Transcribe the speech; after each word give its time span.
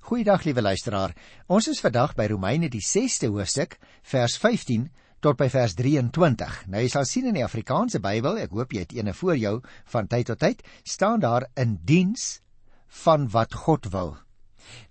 Goeiedag 0.00 0.44
liewe 0.46 0.62
luisteraar. 0.62 1.12
Ons 1.46 1.66
is 1.68 1.80
vandag 1.82 2.14
by 2.16 2.28
Romeine 2.30 2.70
die 2.72 2.80
6ste 2.80 3.28
hoofstuk, 3.28 3.74
vers 4.06 4.38
15 4.40 4.86
tot 5.20 5.36
by 5.36 5.48
vers 5.52 5.74
23. 5.76 6.54
Nou 6.70 6.80
jy 6.80 6.90
sal 6.92 7.04
sien 7.08 7.26
in 7.28 7.36
die 7.36 7.44
Afrikaanse 7.44 8.00
Bybel, 8.00 8.38
ek 8.44 8.54
hoop 8.56 8.72
jy 8.72 8.84
het 8.86 8.94
eene 8.96 9.12
voor 9.12 9.36
jou 9.36 9.52
van 9.92 10.08
tyd 10.08 10.30
tot 10.30 10.40
tyd, 10.40 10.62
staan 10.86 11.20
daar 11.20 11.48
in 11.58 11.76
diens 11.84 12.38
van 13.02 13.26
wat 13.34 13.58
God 13.66 13.90
wil. 13.92 14.14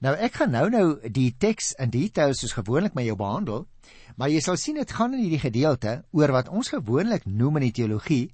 Nou 0.03 0.13
ek 0.13 0.41
gaan 0.41 0.53
nou 0.53 0.67
nou 0.73 0.85
die 1.07 1.31
teks 1.39 1.71
in 1.81 1.93
detail 1.93 2.35
soos 2.37 2.57
gewoonlik 2.57 2.97
met 2.97 3.07
jou 3.07 3.15
behandel, 3.17 3.65
maar 4.17 4.29
jy 4.33 4.43
sal 4.43 4.59
sien 4.59 4.77
dit 4.77 4.91
gaan 4.91 5.15
in 5.15 5.23
hierdie 5.23 5.41
gedeelte 5.41 6.01
oor 6.11 6.35
wat 6.35 6.51
ons 6.51 6.73
gewoonlik 6.75 7.25
noem 7.25 7.61
in 7.61 7.69
die 7.69 7.77
teologie 7.79 8.25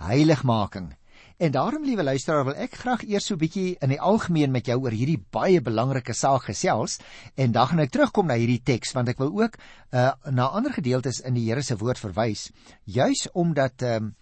heiligmaking. 0.00 0.92
En 1.40 1.50
daarom 1.50 1.84
liewe 1.88 2.02
luisteraar 2.04 2.44
wil 2.44 2.58
ek 2.60 2.74
graag 2.82 3.02
eers 3.08 3.26
so 3.30 3.34
'n 3.34 3.40
bietjie 3.40 3.76
in 3.80 3.88
die 3.88 4.00
algemeen 4.00 4.50
met 4.52 4.66
jou 4.68 4.74
oor 4.82 4.92
hierdie 4.92 5.22
baie 5.32 5.60
belangrike 5.64 6.12
saak 6.12 6.42
gesels 6.50 6.98
en 7.34 7.52
dan 7.52 7.66
gaan 7.66 7.80
ek 7.80 7.92
terugkom 7.94 8.26
na 8.28 8.36
hierdie 8.36 8.60
teks 8.60 8.92
want 8.92 9.08
ek 9.08 9.22
wil 9.22 9.32
ook 9.38 9.56
uh, 9.56 10.12
na 10.28 10.50
ander 10.52 10.72
gedeeltes 10.72 11.20
in 11.24 11.34
die 11.34 11.46
Here 11.48 11.62
se 11.62 11.78
woord 11.80 11.98
verwys 11.98 12.50
juis 12.84 13.24
omdat 13.32 13.82
um, 13.82 14.12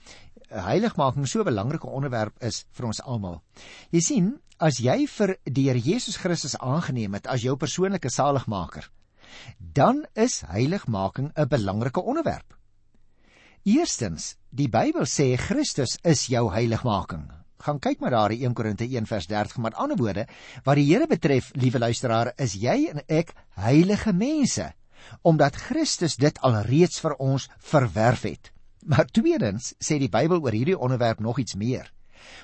heiligmaking 0.49 1.27
so 1.27 1.41
'n 1.41 1.51
belangrike 1.51 1.91
onderwerp 1.91 2.39
is 2.41 2.65
vir 2.71 2.87
ons 2.87 3.03
almal. 3.03 3.43
Jy 3.91 4.01
sien, 4.01 4.39
as 4.59 4.79
jy 4.79 5.07
vir 5.07 5.37
die 5.45 5.67
Here 5.67 5.81
Jesus 5.81 6.17
Christus 6.17 6.55
aangeneem 6.59 7.15
het 7.15 7.27
as 7.27 7.43
jou 7.43 7.57
persoonlike 7.57 8.11
saligmaker, 8.11 8.91
dan 9.59 10.07
is 10.15 10.45
heiligmaking 10.47 11.33
'n 11.35 11.49
belangrike 11.49 12.01
onderwerp. 12.01 12.58
Eerstens, 13.67 14.37
die 14.55 14.69
Bybel 14.71 15.07
sê 15.07 15.33
Christus 15.37 15.97
is 16.07 16.29
jou 16.31 16.47
heiligmaking. 16.53 17.27
Gaan 17.59 17.81
kyk 17.83 17.99
maar 18.01 18.15
daar 18.15 18.33
in 18.33 18.45
1 18.47 18.55
Korinte 18.55 18.87
1 18.87 19.07
vers 19.07 19.27
30, 19.27 19.59
met 19.59 19.75
ander 19.75 19.99
woorde, 19.99 20.27
wat 20.65 20.79
die 20.79 20.87
Here 20.87 21.07
betref, 21.11 21.51
liewe 21.59 21.79
luisteraar, 21.79 22.33
is 22.39 22.55
jy 22.55 22.87
en 22.93 23.03
ek 23.09 23.35
heilige 23.59 24.13
mense, 24.15 24.71
omdat 25.23 25.59
Christus 25.59 26.17
dit 26.17 26.39
alreeds 26.39 27.01
vir 27.03 27.17
ons 27.19 27.49
verwerf 27.59 28.23
het. 28.23 28.53
Maar 28.87 29.11
tweedens 29.11 29.75
sê 29.83 29.99
die 29.99 30.13
Bybel 30.13 30.39
oor 30.39 30.55
hierdie 30.55 30.79
onderwerp 30.79 31.19
nog 31.19 31.39
iets 31.43 31.59
meer. 31.59 31.91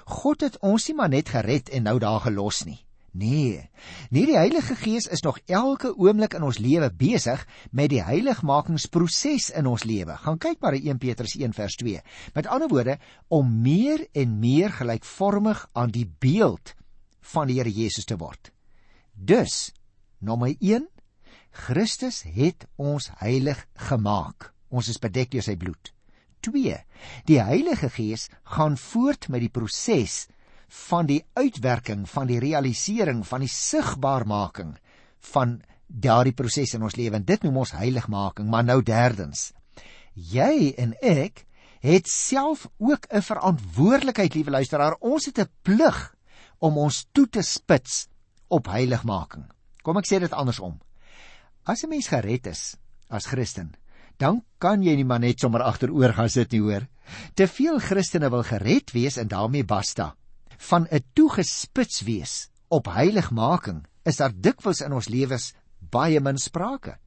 God 0.05 0.43
het 0.43 0.59
ons 0.67 0.89
nie 0.89 0.97
maar 0.99 1.12
net 1.15 1.31
gered 1.31 1.71
en 1.71 1.87
nou 1.87 1.99
daar 2.03 2.25
gelos 2.27 2.65
nie. 2.67 2.81
Nee. 3.15 3.70
Nee, 4.11 4.27
die 4.27 4.34
Heilige 4.34 4.75
Gees 4.75 5.07
is 5.07 5.23
nog 5.23 5.39
elke 5.47 5.93
oomblik 5.95 6.33
in 6.34 6.43
ons 6.43 6.59
lewe 6.59 6.89
besig 6.91 7.45
met 7.71 7.93
die 7.93 8.03
heiligmakingsproses 8.03 9.53
in 9.55 9.69
ons 9.71 9.84
lewe. 9.87 10.17
Gaan 10.19 10.41
kyk 10.43 10.59
maar 10.59 10.75
in 10.75 10.97
1 10.97 10.98
Petrus 10.98 11.37
1 11.39 11.55
vers 11.55 11.77
2. 11.79 12.03
Met 12.34 12.51
ander 12.51 12.69
woorde, 12.69 12.98
om 13.31 13.53
meer 13.62 14.03
en 14.19 14.39
meer 14.43 14.75
gelykvormig 14.75 15.62
aan 15.73 15.95
die 15.95 16.09
beeld 16.19 16.75
van 17.34 17.47
die 17.47 17.61
Here 17.61 17.71
Jesus 17.71 18.05
te 18.05 18.19
word. 18.19 18.51
Dus, 19.15 19.71
nommer 20.19 20.56
1, 20.59 20.89
Christus 21.55 22.25
het 22.27 22.67
ons 22.75 23.12
heilig 23.23 23.62
gemaak. 23.93 24.51
Ons 24.75 24.91
is 24.91 24.99
bedek 24.99 25.31
deur 25.31 25.47
sy 25.47 25.55
bloed. 25.55 25.95
2. 26.43 26.81
Die 27.31 27.39
Heilige 27.39 27.95
Gees 27.95 28.27
gaan 28.56 28.75
voort 28.75 29.31
met 29.31 29.47
die 29.47 29.55
proses 29.55 30.25
van 30.69 31.07
die 31.07 31.23
uitwerking 31.34 32.09
van 32.09 32.27
die 32.27 32.41
realisering 32.43 33.25
van 33.27 33.45
die 33.45 33.51
sigbaarmaking 33.51 34.75
van 35.33 35.61
daardie 35.87 36.34
proses 36.34 36.75
in 36.75 36.83
ons 36.83 36.97
lewe. 36.97 37.17
En 37.17 37.25
dit 37.25 37.43
noem 37.43 37.62
ons 37.65 37.75
heiligmaking 37.77 38.48
maar 38.51 38.65
nou 38.65 38.81
derdens. 38.83 39.53
Jy 40.15 40.75
en 40.79 40.95
ek 41.03 41.45
het 41.84 42.09
self 42.09 42.67
ook 42.79 43.06
'n 43.11 43.21
verantwoordelikheid 43.21 44.34
liewe 44.34 44.51
luisteraar. 44.51 44.97
Ons 45.01 45.27
het 45.27 45.39
'n 45.39 45.51
plig 45.62 46.15
om 46.59 46.78
ons 46.78 47.06
toe 47.12 47.28
te 47.28 47.43
spits 47.43 48.09
op 48.49 48.67
heiligmaking. 48.67 49.45
Kom 49.83 49.97
ek 49.97 50.06
sê 50.06 50.21
dit 50.21 50.33
andersom. 50.33 50.81
As 51.65 51.84
'n 51.84 51.89
mens 51.89 52.09
gered 52.09 52.47
is 52.47 52.77
as 53.09 53.27
Christen 53.27 53.75
dan 54.19 54.43
kan 54.62 54.83
jy 54.83 54.95
nie 54.99 55.06
maar 55.06 55.23
net 55.23 55.41
sommer 55.43 55.65
agteroor 55.67 56.15
gaan 56.15 56.31
sit 56.31 56.53
nie 56.55 56.62
hoor. 56.62 56.87
Te 57.34 57.47
veel 57.50 57.81
Christene 57.83 58.31
wil 58.31 58.44
gered 58.47 58.93
wees 58.94 59.19
en 59.21 59.28
daarmee 59.28 59.65
basta 59.65 60.15
van 60.59 60.87
'n 60.91 61.04
toegespits 61.12 62.00
wees 62.03 62.48
op 62.69 62.87
heiligmaking 62.87 63.87
is 64.03 64.16
daar 64.16 64.32
dikwels 64.34 64.81
in 64.81 64.92
ons 64.92 65.09
lewens 65.09 65.54
baie 65.78 66.20
min 66.20 66.38
sprake. 66.38 66.98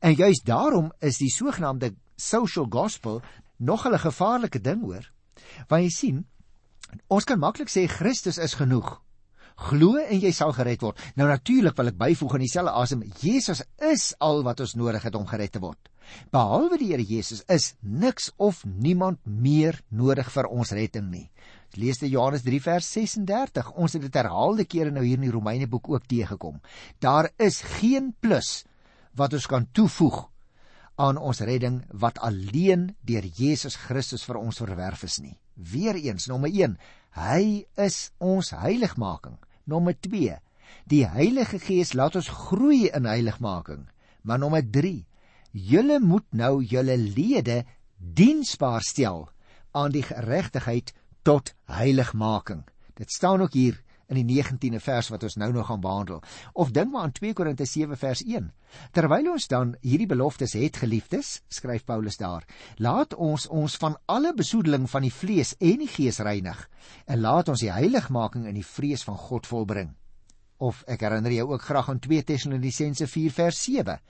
En 0.00 0.14
juis 0.14 0.40
daarom 0.44 0.92
is 0.98 1.18
die 1.18 1.30
sogenaamde 1.30 1.94
social 2.16 2.66
gospel 2.68 3.22
nog 3.56 3.86
'n 3.86 3.98
gevaarlike 3.98 4.60
ding 4.60 4.82
hoor. 4.82 5.10
Want 5.68 5.82
jy 5.82 5.88
sien, 5.88 6.26
ons 7.06 7.24
kan 7.24 7.38
maklik 7.38 7.68
sê 7.68 7.86
Christus 7.86 8.38
is 8.38 8.54
genoeg. 8.54 9.00
Glo 9.60 9.96
en 9.96 10.20
jy 10.20 10.30
sal 10.32 10.52
gered 10.52 10.80
word. 10.80 10.98
Nou 11.16 11.28
natuurlik 11.28 11.76
wil 11.76 11.86
ek 11.86 11.98
byvoeg 11.98 12.34
in 12.34 12.44
dieselfde 12.46 12.72
asem, 12.72 13.02
Jesus 13.20 13.62
is 13.76 14.14
al 14.18 14.42
wat 14.42 14.60
ons 14.60 14.74
nodig 14.74 15.02
het 15.02 15.14
om 15.14 15.26
gered 15.26 15.52
te 15.52 15.60
word. 15.60 15.90
Behalwe 16.32 16.78
die 16.78 16.90
Here 16.92 17.04
Jesus 17.04 17.42
is 17.48 17.74
niks 17.80 18.30
of 18.36 18.64
niemand 18.64 19.18
meer 19.24 19.80
nodig 19.88 20.30
vir 20.32 20.48
ons 20.48 20.72
redding 20.72 21.10
nie. 21.10 21.30
Lees 21.78 22.00
dit 22.02 22.10
Johannes 22.10 22.42
3 22.42 22.60
vers 22.64 22.86
36. 22.92 23.70
Ons 23.78 23.94
het 23.94 24.02
dit 24.02 24.16
herhaalde 24.18 24.64
kere 24.66 24.90
nou 24.90 25.04
hier 25.04 25.20
in 25.20 25.28
die 25.28 25.34
Romeine 25.34 25.68
boek 25.70 25.88
ook 25.90 26.08
teëgekom. 26.10 26.58
Daar 26.98 27.30
is 27.38 27.60
geen 27.78 28.10
plus 28.20 28.64
wat 29.14 29.34
ons 29.36 29.46
kan 29.46 29.68
toevoeg 29.72 30.24
aan 31.00 31.16
ons 31.16 31.40
redding 31.46 31.80
wat 31.92 32.18
alleen 32.18 32.90
deur 33.06 33.24
Jesus 33.24 33.78
Christus 33.86 34.26
vir 34.26 34.40
ons 34.40 34.60
verwerf 34.60 35.04
is 35.06 35.20
nie. 35.22 35.36
Weereens 35.54 36.26
nommer 36.28 36.50
1, 36.50 36.76
hy 37.16 37.64
is 37.80 38.10
ons 38.18 38.52
heiligmaking. 38.56 39.38
Nommer 39.64 39.94
2, 39.94 40.36
die 40.90 41.04
Heilige 41.06 41.60
Gees 41.62 41.94
laat 41.94 42.16
ons 42.18 42.28
groei 42.48 42.88
in 42.90 43.06
heiligmaking. 43.08 43.86
Maar 44.22 44.40
nommer 44.42 44.64
3, 44.64 45.04
julle 45.52 46.00
moet 46.02 46.26
nou 46.36 46.60
julle 46.62 46.96
lede 47.00 47.62
diensbaar 47.96 48.82
stel 48.84 49.28
aan 49.76 49.92
die 49.94 50.04
geregtigheid 50.04 50.92
tot 51.22 51.54
heiligmaking. 51.64 52.64
Dit 52.94 53.10
staan 53.10 53.40
ook 53.40 53.52
hier 53.52 53.80
in 54.10 54.18
die 54.18 54.42
19de 54.42 54.80
vers 54.82 55.08
wat 55.12 55.22
ons 55.22 55.36
nou 55.38 55.52
nog 55.54 55.68
gaan 55.70 55.80
behandel. 55.80 56.22
Of 56.52 56.72
dink 56.74 56.90
maar 56.92 57.06
aan 57.06 57.14
2 57.14 57.32
Korinte 57.38 57.64
7 57.64 57.96
vers 57.98 58.22
1. 58.26 58.50
Terwyl 58.92 59.30
ons 59.32 59.46
dan 59.50 59.76
hierdie 59.86 60.08
beloftes 60.10 60.56
het, 60.58 60.80
geliefdes, 60.82 61.40
skryf 61.48 61.84
Paulus 61.86 62.18
daar, 62.18 62.44
laat 62.76 63.14
ons 63.14 63.46
ons 63.46 63.76
van 63.82 63.96
alle 64.10 64.34
besoedeling 64.34 64.90
van 64.90 65.06
die 65.06 65.14
vlees 65.14 65.54
en 65.58 65.78
die 65.84 65.90
gees 65.90 66.18
reinig 66.18 66.66
en 67.06 67.22
laat 67.22 67.48
ons 67.48 67.62
die 67.62 67.72
heiligmaking 67.72 68.46
in 68.50 68.58
die 68.58 68.66
vrees 68.66 69.06
van 69.06 69.18
God 69.18 69.46
volbring. 69.46 69.94
Of 70.60 70.82
ek 70.90 71.06
herinner 71.06 71.32
jou 71.32 71.52
ook 71.54 71.64
graag 71.64 71.88
aan 71.88 72.02
2 72.02 72.26
Tessalonisense 72.28 73.06
4 73.06 73.32
vers 73.32 73.62
7. 73.64 74.00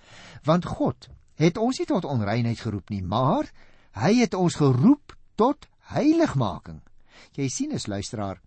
Want 0.48 0.66
God 0.66 1.10
het 1.40 1.60
ons 1.60 1.78
nie 1.78 1.88
tot 1.88 2.08
onreinheid 2.08 2.60
geroep 2.60 2.90
nie, 2.90 3.02
maar 3.04 3.48
hy 4.00 4.16
het 4.20 4.34
ons 4.34 4.58
geroep 4.58 5.14
tot 5.36 5.68
heiligmaking. 5.92 6.80
Jy 7.36 7.48
sien 7.48 7.72
as 7.72 7.86
luisteraar, 7.86 8.40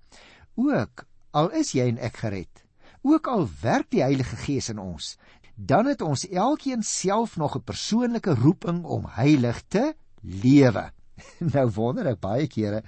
ook 0.55 1.05
al 1.31 1.49
is 1.51 1.73
jy 1.73 1.87
en 1.89 1.97
ek 1.97 2.17
gered, 2.23 2.63
ook 3.01 3.27
al 3.27 3.47
werk 3.61 3.89
die 3.91 4.03
Heilige 4.03 4.35
Gees 4.35 4.69
in 4.69 4.79
ons, 4.79 5.17
dan 5.55 5.85
het 5.85 6.01
ons 6.01 6.27
elkeen 6.29 6.83
self 6.83 7.37
nog 7.37 7.55
'n 7.57 7.63
persoonlike 7.63 8.33
roeping 8.35 8.83
om 8.83 9.05
heilig 9.05 9.61
te 9.67 9.93
lewe. 10.21 10.91
nou 11.53 11.69
wonder 11.69 12.07
ek 12.07 12.19
baie 12.19 12.47
kere 12.47 12.83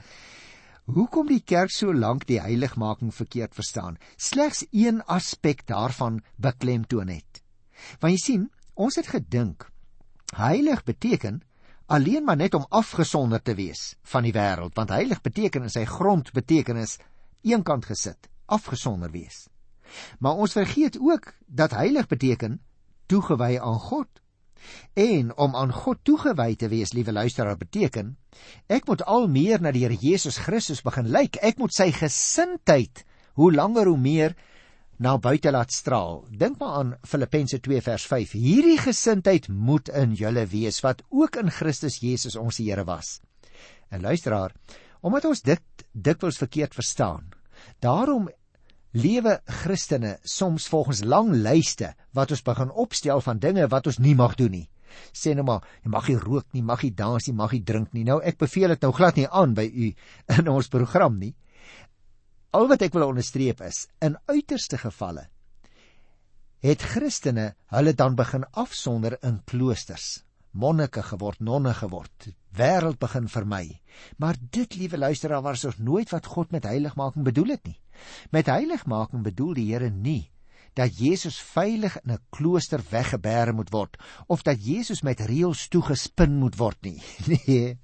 hoekom 0.85 1.27
die 1.27 1.41
kerk 1.41 1.73
so 1.73 1.93
lank 1.93 2.27
die 2.29 2.39
heiligmaking 2.41 3.13
verkeerd 3.13 3.55
verstaan. 3.57 3.97
Slegs 4.17 4.65
een 4.71 5.01
aspek 5.09 5.65
daarvan 5.67 6.21
beklemtoon 6.37 7.09
het. 7.09 7.41
Want 7.99 8.13
jy 8.13 8.21
sien, 8.21 8.43
ons 8.73 8.95
het 8.95 9.09
gedink 9.09 9.69
heilig 10.35 10.83
beteken 10.83 11.41
alleen 11.85 12.23
maar 12.23 12.37
net 12.37 12.53
om 12.53 12.65
afgesonder 12.69 13.41
te 13.41 13.55
wees 13.55 13.95
van 14.03 14.25
die 14.25 14.33
wêreld 14.33 14.73
want 14.77 14.93
heilig 14.93 15.21
beteken 15.21 15.67
in 15.67 15.73
sy 15.73 15.85
grondbetekenis 15.85 16.97
eenkant 17.45 17.85
gesit 17.85 18.29
afgesonder 18.45 19.11
wees. 19.11 19.45
Maar 20.19 20.41
ons 20.41 20.53
vergeet 20.57 20.97
ook 20.99 21.33
dat 21.45 21.71
heilig 21.77 22.07
beteken 22.07 22.59
toegewy 23.05 23.57
aan 23.61 23.79
God. 23.79 24.07
En 24.93 25.37
om 25.37 25.55
aan 25.55 25.73
God 25.73 25.97
toegewy 26.03 26.55
te 26.55 26.67
wees 26.67 26.93
liewe 26.93 27.13
luisteraar 27.13 27.57
beteken 27.57 28.15
ek 28.67 28.87
moet 28.89 29.03
al 29.05 29.27
meer 29.31 29.61
na 29.61 29.71
die 29.71 29.85
Here 29.85 29.97
Jesus 29.99 30.37
Christus 30.41 30.81
begin 30.81 31.07
lyk. 31.09 31.37
Ek 31.41 31.57
moet 31.61 31.73
sy 31.73 31.91
gesindheid 31.93 33.05
hoe 33.37 33.53
langer 33.53 33.87
hoe 33.91 33.99
meer 33.99 34.35
na 34.97 35.17
buite 35.19 35.51
laat 35.51 35.71
straal. 35.71 36.23
Dink 36.31 36.59
maar 36.59 36.79
aan 36.79 36.93
Filippense 37.03 37.59
2 37.59 37.81
vers 37.81 38.05
5. 38.07 38.35
Hierdie 38.39 38.79
gesindheid 38.79 39.47
moet 39.49 39.89
in 39.89 40.15
julle 40.15 40.45
wees 40.51 40.79
wat 40.85 41.03
ook 41.09 41.39
in 41.41 41.51
Christus 41.51 41.99
Jesus 42.03 42.35
ons 42.39 42.57
Here 42.57 42.85
was. 42.87 43.19
En 43.89 44.01
luisteraar, 44.01 44.55
omdat 45.01 45.25
ons 45.25 45.41
dit 45.41 45.85
dikwels 45.91 46.39
verkeerd 46.41 46.73
verstaan. 46.73 47.29
Daarom 47.79 48.29
lewe 48.95 49.41
Christene 49.45 50.17
soms 50.23 50.67
volgens 50.71 51.03
lang 51.03 51.33
lyste 51.33 51.93
wat 52.15 52.31
ons 52.31 52.43
begin 52.43 52.71
opstel 52.71 53.21
van 53.21 53.39
dinge 53.39 53.67
wat 53.67 53.87
ons 53.91 53.99
nie 53.99 54.15
mag 54.15 54.35
doen 54.39 54.51
nie. 54.51 54.67
Sê 55.11 55.33
nou 55.35 55.43
maar, 55.43 55.65
jy 55.83 55.91
mag 55.91 56.07
nie 56.07 56.19
rook 56.19 56.47
nie, 56.55 56.63
mag 56.63 56.83
nie 56.85 56.93
dans 56.95 57.27
nie, 57.27 57.35
mag 57.35 57.51
nie 57.51 57.63
drink 57.67 57.91
nie. 57.93 58.05
Nou 58.07 58.21
ek 58.23 58.39
beveel 58.39 58.71
dit 58.71 58.85
nou 58.87 58.93
glad 58.95 59.19
nie 59.19 59.27
aan 59.27 59.55
by 59.57 59.65
u 59.67 59.91
in 60.37 60.51
ons 60.51 60.71
program 60.71 61.19
nie. 61.19 61.33
Al 62.55 62.69
wat 62.71 62.85
ek 62.85 62.93
wil 62.95 63.09
onderstreep 63.09 63.59
is, 63.65 63.85
in 63.99 64.15
uiterste 64.31 64.77
gevalle 64.79 65.27
het 66.65 66.81
Christene 66.81 67.51
hulle 67.69 67.91
dan 67.93 68.15
begin 68.17 68.45
afsonder 68.57 69.17
in 69.27 69.41
kloosters, 69.45 70.23
monnike 70.55 71.03
geword, 71.11 71.41
nonne 71.43 71.75
geword, 71.77 72.29
wêreld 72.57 72.97
begin 72.97 73.27
vermy. 73.29 73.81
Maar 74.17 74.39
dit, 74.39 74.77
liewe 74.79 74.97
luisteraar, 74.97 75.43
was 75.45 75.65
ons 75.67 75.77
nooit 75.77 76.09
wat 76.09 76.25
God 76.31 76.55
met 76.55 76.65
heiligmaking 76.65 77.27
bedoel 77.27 77.53
het 77.53 77.67
nie. 77.69 77.77
Met 78.33 78.49
heiligmaking 78.49 79.21
bedoel 79.27 79.53
die 79.59 79.67
Here 79.73 79.91
nie 79.91 80.31
dat 80.75 80.97
Jesus 80.99 81.37
veilig 81.39 81.93
in 82.03 82.11
'n 82.11 82.23
klooster 82.35 82.81
weggebêre 82.91 83.53
moet 83.55 83.71
word 83.71 83.95
of 84.27 84.41
dat 84.43 84.59
Jesus 84.59 85.01
met 85.01 85.21
reëls 85.21 85.67
toegespin 85.67 86.35
moet 86.39 86.57
word 86.57 86.81
nie. 86.81 87.01
Nee. 87.31 87.77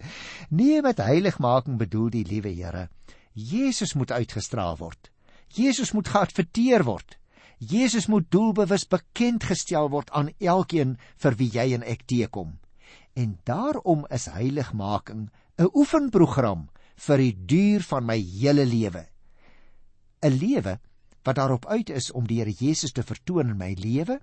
Nee, 0.50 0.82
met 0.82 0.98
heiligmaking 0.98 1.78
bedoel 1.78 2.10
die 2.10 2.26
liewe 2.26 2.50
Here, 2.50 2.90
Jesus 3.34 3.94
moet 3.94 4.12
uitgestraal 4.12 4.78
word. 4.78 5.12
Jesus 5.48 5.92
moet 5.92 6.08
geadverteer 6.08 6.84
word. 6.84 7.18
Jesus 7.58 8.08
moet 8.08 8.32
doelbewus 8.32 8.88
bekend 8.88 9.44
gestel 9.44 9.90
word 9.94 10.10
aan 10.12 10.32
elkeen 10.40 10.98
vir 11.22 11.38
wie 11.38 11.50
jy 11.54 11.68
en 11.76 11.84
ek 11.84 12.08
teekom. 12.10 12.58
En 13.14 13.38
daarom 13.46 14.06
is 14.10 14.26
heiligmaking 14.32 15.30
'n 15.58 15.70
oefenprogram 15.74 16.70
vir 16.96 17.18
die 17.18 17.36
duur 17.46 17.82
van 17.82 18.06
my 18.06 18.18
hele 18.18 18.66
lewe. 18.66 19.08
'n 20.24 20.38
Lewe 20.38 20.80
wat 21.24 21.36
daarop 21.36 21.66
uit 21.66 21.90
is 21.90 22.12
om 22.12 22.28
die 22.28 22.40
Here 22.40 22.52
Jesus 22.52 22.92
te 22.92 23.04
vertoon 23.04 23.50
in 23.50 23.58
my 23.58 23.74
lewe, 23.78 24.20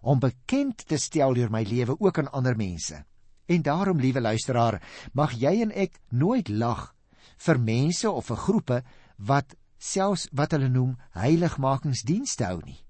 om 0.00 0.20
bekend 0.20 0.86
te 0.86 0.96
stel 0.96 1.34
deur 1.34 1.50
my 1.50 1.62
lewe 1.62 1.96
ook 1.98 2.18
aan 2.18 2.32
ander 2.32 2.56
mense. 2.56 3.04
En 3.46 3.62
daarom, 3.62 3.98
liewe 3.98 4.20
luisteraar, 4.20 4.82
mag 5.12 5.32
jy 5.32 5.62
en 5.62 5.72
ek 5.72 5.98
nooit 6.10 6.48
lag 6.48 6.94
vir 7.36 7.58
mense 7.58 8.10
of 8.10 8.26
vir 8.30 8.42
groepe 8.46 8.82
wat 9.18 9.54
selfs 9.78 10.26
wat 10.32 10.52
hulle 10.56 10.68
noem 10.72 10.96
heiligmakingsdienste 11.16 12.48
hou 12.48 12.60
nie. 12.64 12.80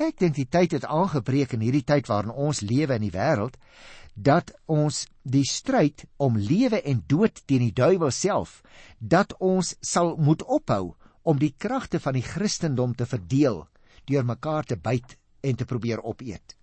Ek 0.00 0.18
dink 0.18 0.34
die 0.36 0.48
tyd 0.48 0.72
het 0.72 0.86
aangebreek 0.88 1.52
in 1.54 1.62
hierdie 1.62 1.84
tyd 1.86 2.08
waarin 2.10 2.32
ons 2.32 2.62
lewe 2.64 2.96
in 2.96 3.04
die 3.06 3.14
wêreld 3.14 3.58
dat 4.14 4.52
ons 4.66 5.06
die 5.22 5.44
stryd 5.48 6.04
om 6.20 6.36
lewe 6.36 6.82
en 6.82 7.04
dood 7.08 7.42
teen 7.46 7.66
die 7.68 7.76
duiwel 7.76 8.10
self 8.10 8.60
dat 8.98 9.32
ons 9.40 9.76
sal 9.80 10.16
moet 10.18 10.42
ophou 10.42 10.94
om 11.22 11.38
die 11.38 11.54
kragte 11.58 12.00
van 12.02 12.18
die 12.18 12.26
Christendom 12.26 12.96
te 12.98 13.06
verdeel 13.06 13.62
deur 14.10 14.26
mekaar 14.26 14.66
te 14.66 14.76
byt 14.76 15.16
en 15.42 15.56
te 15.56 15.66
probeer 15.68 16.02
opeet. 16.02 16.56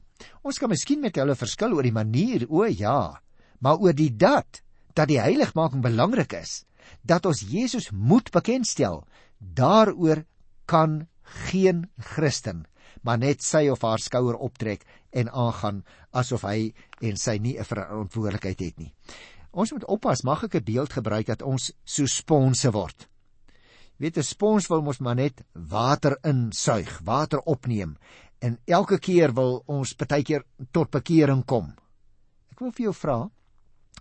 Ons 0.44 0.60
kan 0.60 0.70
miskien 0.72 1.00
met 1.00 1.16
hulle 1.16 1.36
verskil 1.40 1.74
oor 1.76 1.86
die 1.86 1.96
manier, 1.96 2.46
o 2.50 2.66
ja, 2.68 3.22
maar 3.64 3.80
oor 3.80 3.96
die 3.96 4.12
dat 4.12 4.62
dat 4.94 5.08
die 5.08 5.22
heiligmaking 5.22 5.84
belangrik 5.86 6.34
is, 6.36 6.66
dat 7.02 7.26
ons 7.26 7.42
Jesus 7.42 7.92
moet 7.92 8.32
bekendstel, 8.32 9.04
daaroor 9.38 10.26
kan 10.66 11.08
geen 11.24 11.90
Christen 11.98 12.66
maar 13.02 13.18
net 13.18 13.44
sy 13.46 13.70
of 13.72 13.82
haar 13.82 14.02
skouer 14.04 14.36
optrek 14.36 14.82
en 15.16 15.30
aangaan 15.32 15.84
asof 16.12 16.44
hy 16.44 16.74
en 17.00 17.16
sy 17.18 17.38
nie 17.38 17.58
'n 17.58 17.64
verantwoordelikheid 17.64 18.60
het 18.60 18.78
nie. 18.78 18.94
Ons 19.52 19.72
moet 19.72 19.86
oppas, 19.86 20.24
mag 20.24 20.44
ek 20.44 20.56
'n 20.56 20.64
beeld 20.64 20.94
gebruik 20.94 21.28
dat 21.28 21.42
ons 21.42 21.72
so 21.86 22.06
sponse 22.06 22.72
word 22.72 23.08
weet 24.00 24.18
'n 24.18 24.24
spons 24.24 24.68
wil 24.68 24.82
mos 24.82 25.00
maar 25.00 25.16
net 25.16 25.44
water 25.54 26.18
insuig, 26.24 27.00
water 27.04 27.40
opneem 27.40 27.98
en 28.40 28.60
elke 28.66 28.98
keer 29.00 29.34
wil 29.34 29.64
ons 29.68 29.94
partykeer 29.94 30.44
tot 30.72 30.90
bekering 30.92 31.46
kom. 31.46 31.76
Ek 32.52 32.60
wil 32.60 32.72
vir 32.72 32.84
jou 32.84 32.94
vra, 32.94 33.30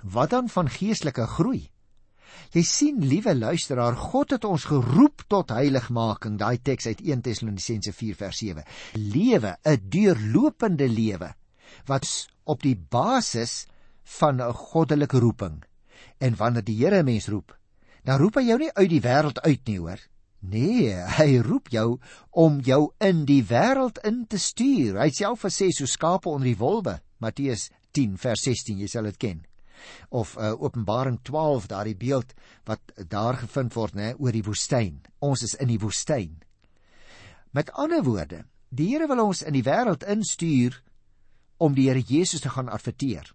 wat 0.04 0.30
dan 0.30 0.48
van 0.48 0.68
geestelike 0.68 1.26
groei? 1.26 1.70
Jy 2.54 2.62
sien, 2.64 3.00
liewe 3.04 3.34
luisteraar, 3.36 3.96
God 3.96 4.30
het 4.36 4.44
ons 4.48 4.64
geroep 4.70 5.24
tot 5.28 5.52
heiligmaking, 5.52 6.38
daai 6.40 6.58
teks 6.64 6.86
uit 6.86 7.02
1 7.04 7.22
Tessalonisense 7.26 7.92
4 7.92 8.16
vers 8.16 8.38
7. 8.38 8.64
Lewe, 8.94 9.56
'n 9.64 9.88
deurlopende 9.88 10.88
lewe 10.88 11.34
wat 11.86 12.08
op 12.44 12.62
die 12.62 12.76
basis 12.76 13.66
van 14.18 14.40
'n 14.40 14.52
goddelike 14.52 15.18
roeping. 15.18 15.64
En 16.18 16.36
wanneer 16.36 16.64
die 16.64 16.76
Here 16.76 17.02
mens 17.02 17.28
roep, 17.28 17.56
dan 18.04 18.18
roep 18.18 18.34
hy 18.34 18.42
jou 18.42 18.58
nie 18.58 18.72
uit 18.72 18.90
die 18.90 19.00
wêreld 19.00 19.40
uit 19.40 19.60
nie, 19.66 19.78
hoor. 19.78 20.00
Nee, 20.40 20.94
hy 21.18 21.38
roep 21.42 21.68
jou 21.68 21.98
om 22.30 22.60
jou 22.60 22.92
in 23.02 23.24
die 23.24 23.42
wêreld 23.42 23.98
in 24.06 24.26
te 24.26 24.38
stuur. 24.38 25.00
Hy 25.00 25.10
self 25.10 25.42
gesê 25.42 25.70
so 25.74 25.86
skape 25.86 26.28
onder 26.28 26.46
die 26.46 26.58
wolwe, 26.58 27.00
Matteus 27.18 27.70
10 27.92 28.16
vers 28.16 28.42
16, 28.46 28.78
jy 28.78 28.86
sal 28.86 29.02
dit 29.10 29.16
ken. 29.16 29.47
Of 30.08 30.36
uh, 30.36 30.52
Openbaring 30.58 31.18
12, 31.22 31.66
daardie 31.66 31.96
beeld 31.96 32.34
wat 32.64 32.80
daar 33.08 33.36
gevind 33.36 33.74
word, 33.74 33.94
nê, 33.94 34.12
oor 34.18 34.32
die 34.32 34.44
woestyn. 34.44 35.00
Ons 35.18 35.42
is 35.42 35.54
in 35.54 35.68
die 35.68 35.80
woestyn. 35.80 36.36
Met 37.50 37.72
ander 37.72 38.04
woorde, 38.04 38.44
die 38.68 38.90
Here 38.92 39.08
wil 39.08 39.24
ons 39.24 39.42
in 39.42 39.56
die 39.56 39.64
wêreld 39.64 40.04
instuur 40.04 40.82
om 41.58 41.74
die 41.74 41.88
Here 41.88 42.04
Jesus 42.04 42.40
te 42.44 42.52
gaan 42.52 42.68
adverteer 42.68 43.32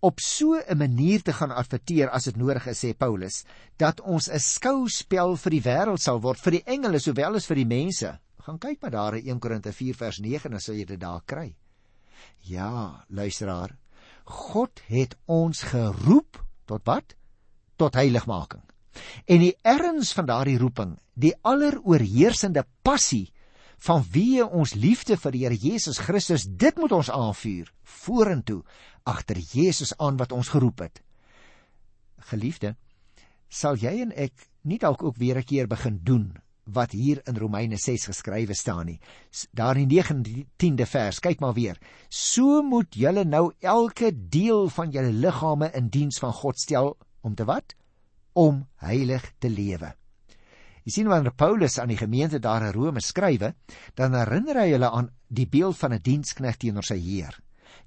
op 0.00 0.20
so 0.20 0.54
'n 0.54 0.76
manier 0.76 1.22
te 1.22 1.32
gaan 1.32 1.50
adverteer 1.50 2.08
as 2.10 2.24
dit 2.24 2.36
nodig 2.36 2.66
is 2.66 2.84
sê 2.84 2.96
Paulus 2.96 3.44
dat 3.76 4.00
ons 4.00 4.28
'n 4.28 4.38
skouspel 4.38 5.36
vir 5.36 5.50
die 5.50 5.62
wêreld 5.62 6.00
sal 6.00 6.20
word 6.20 6.40
vir 6.40 6.52
die 6.52 6.64
engele 6.64 6.98
sowel 6.98 7.34
as 7.34 7.46
vir 7.46 7.56
die 7.56 7.66
mense. 7.66 8.18
Gaan 8.38 8.58
kyk 8.58 8.82
maar 8.82 8.90
daar 8.90 9.16
in 9.16 9.26
1 9.26 9.38
Korinte 9.40 9.72
4 9.72 9.94
vers 9.94 10.18
9 10.18 10.50
dan 10.50 10.60
sal 10.60 10.74
jy 10.74 10.84
dit 10.84 11.00
daar 11.00 11.22
kry. 11.24 11.56
Ja, 12.40 13.04
luisteraar. 13.08 13.76
God 14.26 14.80
het 14.90 15.14
ons 15.30 15.62
geroep 15.70 16.40
tot 16.66 16.82
wat? 16.84 17.14
Tot 17.78 17.94
heiligmaking. 17.94 18.62
En 19.28 19.42
die 19.44 19.54
erns 19.62 20.12
van 20.16 20.26
daardie 20.26 20.58
roeping, 20.58 20.96
die 21.14 21.34
alleroorheersende 21.46 22.64
passie 22.82 23.30
van 23.86 24.02
wie 24.10 24.44
ons 24.44 24.74
liefde 24.74 25.18
vir 25.20 25.34
die 25.34 25.42
Here 25.44 25.58
Jesus 25.60 26.00
Christus, 26.02 26.46
dit 26.48 26.76
moet 26.80 26.92
ons 26.96 27.10
aanvuur 27.12 27.70
vorentoe 27.82 28.62
agter 29.04 29.38
Jesus 29.38 29.92
aan 30.00 30.16
wat 30.16 30.32
ons 30.32 30.48
geroep 30.48 30.80
het. 30.86 31.02
Geliefde, 32.32 32.74
sal 33.48 33.76
jy 33.78 34.00
en 34.02 34.14
ek 34.16 34.48
nie 34.66 34.80
dalk 34.82 35.04
ook 35.04 35.20
weer 35.20 35.38
'n 35.38 35.44
keer 35.44 35.68
begin 35.68 36.00
doen 36.02 36.34
wat 36.66 36.92
hier 36.92 37.20
in 37.30 37.36
Romeine 37.38 37.76
6 37.78 38.08
geskrywe 38.10 38.54
staan 38.54 38.86
nie. 38.90 38.98
Daar 39.54 39.78
in 39.78 39.88
die 39.88 40.02
19de 40.02 40.86
vers, 40.86 41.20
kyk 41.22 41.40
maar 41.40 41.54
weer. 41.54 41.78
So 42.08 42.62
moet 42.62 42.94
julle 42.94 43.24
nou 43.24 43.52
elke 43.60 44.10
deel 44.12 44.68
van 44.74 44.90
julle 44.90 45.12
liggame 45.12 45.70
in 45.78 45.88
diens 45.88 46.18
van 46.22 46.32
God 46.32 46.58
stel 46.58 46.96
om 47.22 47.34
te 47.34 47.46
wat? 47.46 47.74
Om 48.34 48.66
heilig 48.82 49.32
te 49.38 49.50
lewe. 49.50 49.94
Jy 50.86 50.92
sien 50.94 51.08
wanneer 51.10 51.34
Paulus 51.34 51.80
aan 51.82 51.90
die 51.90 51.98
gemeente 51.98 52.38
daar 52.38 52.68
in 52.68 52.74
Rome 52.74 53.00
skrywe, 53.02 53.54
dan 53.98 54.14
herinner 54.14 54.60
hy 54.60 54.68
hulle 54.70 54.90
aan 54.94 55.10
die 55.26 55.48
beeld 55.50 55.76
van 55.78 55.92
'n 55.94 56.02
diensknegt 56.02 56.60
teenoor 56.62 56.86
sy 56.86 56.98
heer. 56.98 57.34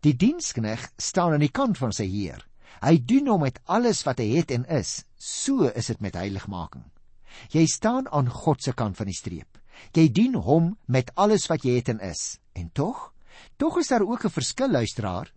Die 0.03 0.15
dienskneg 0.15 0.91
staan 0.97 1.33
aan 1.33 1.45
die 1.45 1.51
kant 1.51 1.77
van 1.77 1.91
sy 1.91 2.07
heer. 2.07 2.45
Hy 2.81 2.99
doen 3.05 3.27
hom 3.27 3.41
met 3.41 3.59
alles 3.65 4.03
wat 4.03 4.19
hy 4.19 4.35
het 4.37 4.51
en 4.51 4.65
is. 4.65 5.05
So 5.17 5.67
is 5.67 5.87
dit 5.87 5.99
met 5.99 6.15
heiligmaking. 6.15 6.83
Jy 7.51 7.65
staan 7.65 8.09
aan 8.11 8.29
God 8.29 8.63
se 8.63 8.73
kant 8.73 8.97
van 8.97 9.09
die 9.09 9.17
streep. 9.17 9.57
Jy 9.95 10.07
dien 10.11 10.35
hom 10.35 10.77
met 10.87 11.11
alles 11.15 11.47
wat 11.47 11.63
jy 11.63 11.77
het 11.79 11.89
en 11.89 11.99
is. 11.99 12.39
En 12.53 12.69
tog, 12.73 13.13
tog 13.57 13.77
is 13.79 13.87
daar 13.87 14.03
ook 14.03 14.25
'n 14.25 14.29
verskil 14.29 14.71
luisteraar. 14.71 15.31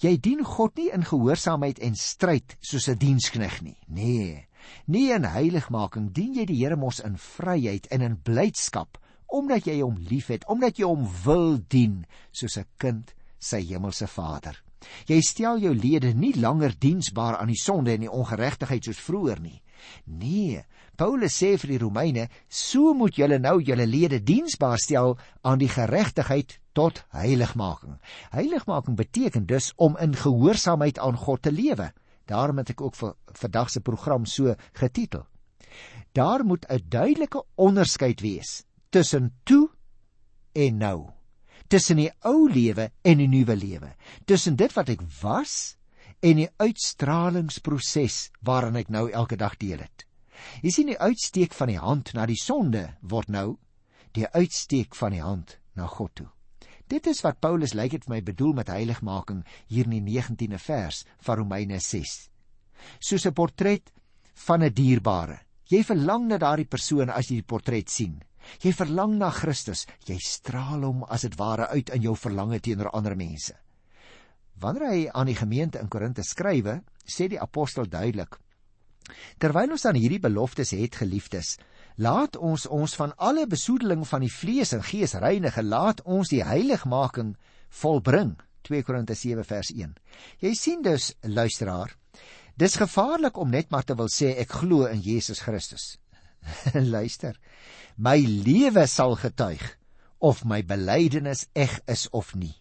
Jy 0.00 0.16
dien 0.20 0.44
God 0.44 0.76
nie 0.76 0.90
in 0.90 1.04
gehoorsaamheid 1.04 1.78
en 1.78 1.94
stryd 1.94 2.56
soos 2.60 2.88
'n 2.88 2.98
dienskneg 2.98 3.62
nie. 3.62 3.76
Nee. 3.86 4.48
Nie 4.86 5.12
in 5.12 5.24
heiligmaking 5.24 6.12
dien 6.12 6.34
jy 6.34 6.44
die 6.44 6.64
Here 6.64 6.76
mos 6.76 7.00
in 7.00 7.18
vryheid 7.18 7.86
en 7.86 8.00
in 8.00 8.16
blydskap 8.16 8.98
omdat 9.32 9.64
jy 9.64 9.80
hom 9.80 9.96
liefhet, 9.96 10.44
omdat 10.46 10.76
jy 10.76 10.84
hom 10.84 11.06
wil 11.24 11.56
dien 11.68 12.04
soos 12.32 12.58
'n 12.58 12.66
kind 12.76 13.14
sy 13.38 13.62
hemelse 13.64 14.06
Vader. 14.06 14.62
Jy 15.06 15.20
stel 15.20 15.58
jou 15.58 15.74
lede 15.74 16.12
nie 16.14 16.34
langer 16.34 16.74
diensbaar 16.78 17.36
aan 17.36 17.48
die 17.52 17.62
sonde 17.62 17.92
en 17.92 18.00
die 18.00 18.10
ongeregtigheid 18.10 18.84
soos 18.84 19.00
vroeër 19.00 19.40
nie. 19.40 19.62
Nee, 20.04 20.64
Paulus 21.02 21.34
sê 21.34 21.56
vir 21.58 21.72
die 21.72 21.80
Romeine, 21.82 22.28
so 22.46 22.92
moet 22.94 23.16
julle 23.18 23.40
nou 23.42 23.56
julle 23.58 23.88
lede 23.90 24.20
diensbaar 24.22 24.78
stel 24.78 25.16
aan 25.42 25.58
die 25.58 25.70
geregtigheid 25.72 26.60
tot 26.78 27.00
heiligmaking. 27.10 27.96
Heiligmaking 28.30 28.94
beteken 29.00 29.48
dus 29.50 29.72
om 29.82 29.96
in 29.98 30.14
gehoorsaamheid 30.14 31.00
aan 31.02 31.18
God 31.18 31.42
te 31.42 31.50
lewe. 31.50 31.88
Daarom 32.30 32.60
het 32.62 32.70
ek 32.76 32.84
ook 32.86 32.94
vir 33.00 33.16
vandag 33.40 33.72
se 33.74 33.82
program 33.82 34.28
so 34.30 34.54
getitel. 34.78 35.26
Daar 36.14 36.44
moet 36.46 36.70
'n 36.70 36.86
duidelike 36.86 37.42
onderskeid 37.56 38.20
wees 38.20 38.62
tussen 38.90 39.34
toe 39.42 39.70
en 40.54 40.78
nou 40.78 41.10
tussen 41.66 41.96
die 41.96 42.12
ou 42.20 42.48
lewe 42.52 42.92
en 43.02 43.18
die 43.18 43.28
nuwe 43.28 43.56
lewe, 43.56 43.90
tussen 44.24 44.56
dit 44.56 44.72
wat 44.72 44.88
ek 44.88 45.02
was 45.22 45.76
en 46.20 46.36
die 46.36 46.50
uitstralingsproses 46.58 48.30
waaraan 48.44 48.76
ek 48.76 48.88
nou 48.88 49.10
elke 49.10 49.36
dag 49.36 49.56
deel 49.56 49.78
het. 49.78 50.06
Jy 50.62 50.70
sien 50.70 50.90
die 50.92 50.98
uitsteek 50.98 51.54
van 51.54 51.68
die 51.68 51.80
hand 51.80 52.14
na 52.14 52.26
die 52.26 52.38
sonde 52.40 52.88
word 53.00 53.28
nou 53.28 53.58
die 54.12 54.28
uitsteek 54.28 54.94
van 54.94 55.16
die 55.16 55.22
hand 55.24 55.58
na 55.74 55.86
God 55.86 56.14
toe. 56.14 56.28
Dit 56.88 57.06
is 57.08 57.22
wat 57.24 57.40
Paulus 57.40 57.72
lyk 57.78 57.94
dit 57.94 58.04
vir 58.04 58.16
my 58.16 58.20
bedoel 58.24 58.52
met 58.58 58.68
heiligmaking 58.68 59.40
hier 59.70 59.88
in 59.88 59.96
die 59.96 60.18
19de 60.20 60.58
vers 60.60 61.04
van 61.24 61.40
Romeine 61.40 61.80
6. 61.80 62.28
Soos 63.00 63.26
'n 63.26 63.32
portret 63.32 63.92
van 64.46 64.62
'n 64.62 64.74
dierbare. 64.74 65.38
Jy 65.70 65.82
verlang 65.84 66.26
na 66.28 66.38
daardie 66.38 66.68
persoon 66.68 67.08
as 67.10 67.30
jy 67.30 67.36
die 67.40 67.48
portret 67.48 67.88
sien. 67.88 68.22
Jy 68.60 68.72
verlang 68.72 69.16
na 69.18 69.30
Christus. 69.30 69.86
Jy 70.06 70.18
straal 70.18 70.82
hom 70.84 71.04
as 71.04 71.22
dit 71.22 71.36
ware 71.38 71.68
uit 71.68 71.90
in 71.90 72.02
jou 72.02 72.16
verlange 72.16 72.60
teenoor 72.60 72.90
ander 72.90 73.16
mense. 73.16 73.54
Wanneer 74.60 74.88
hy 74.90 75.08
aan 75.08 75.26
die 75.26 75.38
gemeente 75.38 75.80
in 75.80 75.88
Korinthe 75.88 76.22
skrywe, 76.22 76.82
sê 77.06 77.28
die 77.28 77.40
apostel 77.40 77.88
duidelik: 77.88 78.38
Terwyl 79.42 79.74
ons 79.74 79.84
dan 79.86 79.98
hierdie 79.98 80.20
beloftes 80.22 80.72
het, 80.76 80.98
geliefdes, 81.02 81.56
laat 81.96 82.36
ons 82.36 82.66
ons 82.66 82.94
van 82.96 83.12
alle 83.16 83.46
besoedeling 83.46 84.04
van 84.08 84.24
die 84.24 84.32
vlees 84.32 84.72
en 84.76 84.84
gees 84.86 85.14
reinig, 85.20 85.58
laat 85.62 86.02
ons 86.04 86.32
die 86.32 86.44
heiligmaking 86.44 87.34
volbring. 87.82 88.36
2 88.62 88.86
Korinte 88.86 89.14
7 89.18 89.44
vers 89.44 89.72
1. 89.74 89.96
Jy 90.44 90.54
sien 90.54 90.82
dus, 90.84 91.12
luisteraar, 91.22 91.96
dis 92.56 92.78
gevaarlik 92.78 93.38
om 93.40 93.50
net 93.50 93.70
maar 93.74 93.84
te 93.84 93.96
wil 93.98 94.10
sê 94.12 94.36
ek 94.38 94.54
glo 94.62 94.86
in 94.86 95.02
Jesus 95.02 95.42
Christus. 95.42 95.96
Luister. 96.94 97.38
My 97.96 98.16
lewe 98.18 98.86
sal 98.86 99.16
getuig 99.20 99.62
of 100.22 100.44
my 100.46 100.62
belydenis 100.62 101.48
eg 101.58 101.80
is 101.90 102.06
of 102.14 102.34
nie. 102.38 102.54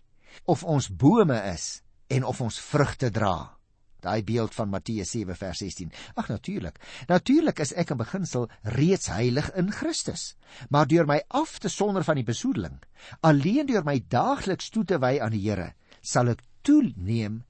Of 0.50 0.64
ons 0.64 0.90
bome 0.90 1.38
is 1.54 1.82
en 2.10 2.26
of 2.26 2.42
ons 2.42 2.58
vrugte 2.72 3.12
dra. 3.14 3.61
Daai 4.02 4.24
beeld 4.26 4.56
van 4.58 4.70
Matteus 4.70 5.12
7 5.14 5.36
vers 5.38 5.62
16. 5.62 5.92
Ag 6.18 6.32
natuurlik. 6.32 6.80
Natuurlik 7.08 7.60
is 7.62 7.74
ek 7.78 7.94
in 7.94 8.00
beginsel 8.00 8.48
reeds 8.78 9.12
heilig 9.14 9.52
in 9.60 9.70
Christus. 9.72 10.36
Maar 10.74 10.90
deur 10.90 11.06
my 11.06 11.20
af 11.30 11.60
te 11.62 11.70
sonder 11.70 12.06
van 12.08 12.18
die 12.18 12.26
besoedeling, 12.26 12.80
alleen 13.22 13.70
deur 13.70 13.86
my 13.86 14.00
daagliks 14.10 14.72
toe 14.74 14.86
te 14.86 14.98
wy 15.02 15.20
aan 15.22 15.36
die 15.36 15.44
Here, 15.46 15.74
sal 16.02 16.34
ek 16.34 16.42
toeneem 16.66 17.44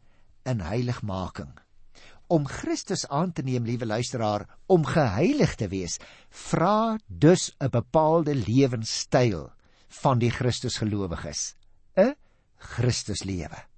in 0.48 0.64
heiligmaking. 0.66 1.56
Om 2.32 2.48
Christus 2.48 3.04
aan 3.12 3.34
te 3.36 3.44
neem, 3.44 3.66
liewe 3.68 3.88
luisteraar, 3.88 4.46
om 4.72 4.86
geheilig 4.88 5.58
te 5.60 5.68
wees, 5.72 6.00
vra 6.30 6.98
dus 7.08 7.52
'n 7.60 7.72
bepaalde 7.72 8.36
lewenstyl 8.36 9.52
van 10.04 10.20
die 10.20 10.32
Christusgelowiges, 10.32 11.56
'n 11.96 12.16
Christuslewe. 12.58 13.71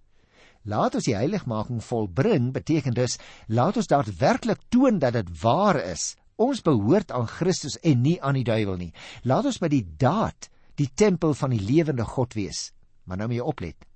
Laat 0.63 0.96
ons 0.96 1.08
die 1.10 1.15
heiligmaking 1.17 1.82
volbring 1.84 2.51
beteken 2.55 2.96
dus 2.96 3.17
laat 3.51 3.77
ons 3.79 3.89
daadwerklik 3.91 4.62
toon 4.72 5.00
dat 5.01 5.17
dit 5.17 5.32
waar 5.41 5.79
is. 5.82 6.13
Ons 6.39 6.63
behoort 6.63 7.12
aan 7.12 7.27
Christus 7.27 7.75
en 7.84 8.01
nie 8.01 8.15
aan 8.24 8.39
die 8.39 8.48
duiwel 8.48 8.79
nie. 8.79 8.93
Laat 9.27 9.50
ons 9.51 9.60
by 9.60 9.70
die 9.74 9.84
daad 9.84 10.48
die 10.79 10.88
tempel 10.96 11.36
van 11.36 11.51
die 11.51 11.62
lewende 11.62 12.08
God 12.08 12.34
wees. 12.39 12.72
Maar 13.03 13.20
nou 13.22 13.27
moet 13.29 13.41
jy 13.41 13.50
oplet. 13.51 13.89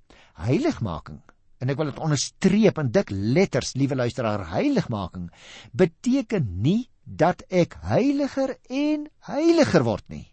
Heiligmaking 0.44 1.22
en 1.58 1.72
ek 1.72 1.80
wil 1.80 1.88
dit 1.90 2.04
onderstreep 2.04 2.76
in 2.78 2.92
dik 2.94 3.08
letters, 3.10 3.72
liewe 3.74 3.96
luisteraar, 3.98 4.44
heiligmaking 4.52 5.26
beteken 5.74 6.46
nie 6.62 6.84
dat 7.02 7.42
ek 7.48 7.74
heiliger 7.88 8.52
en 8.68 9.08
heiliger 9.26 9.88
word 9.88 10.04
nie. 10.12 10.28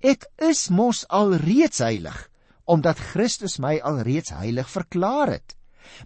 Ek 0.00 0.24
is 0.42 0.70
mos 0.72 1.04
alreeds 1.12 1.84
heilig 1.84 2.29
omdat 2.70 3.02
Christus 3.12 3.58
my 3.58 3.80
alreeds 3.82 4.30
heilig 4.30 4.70
verklaar 4.70 5.34
het. 5.34 5.56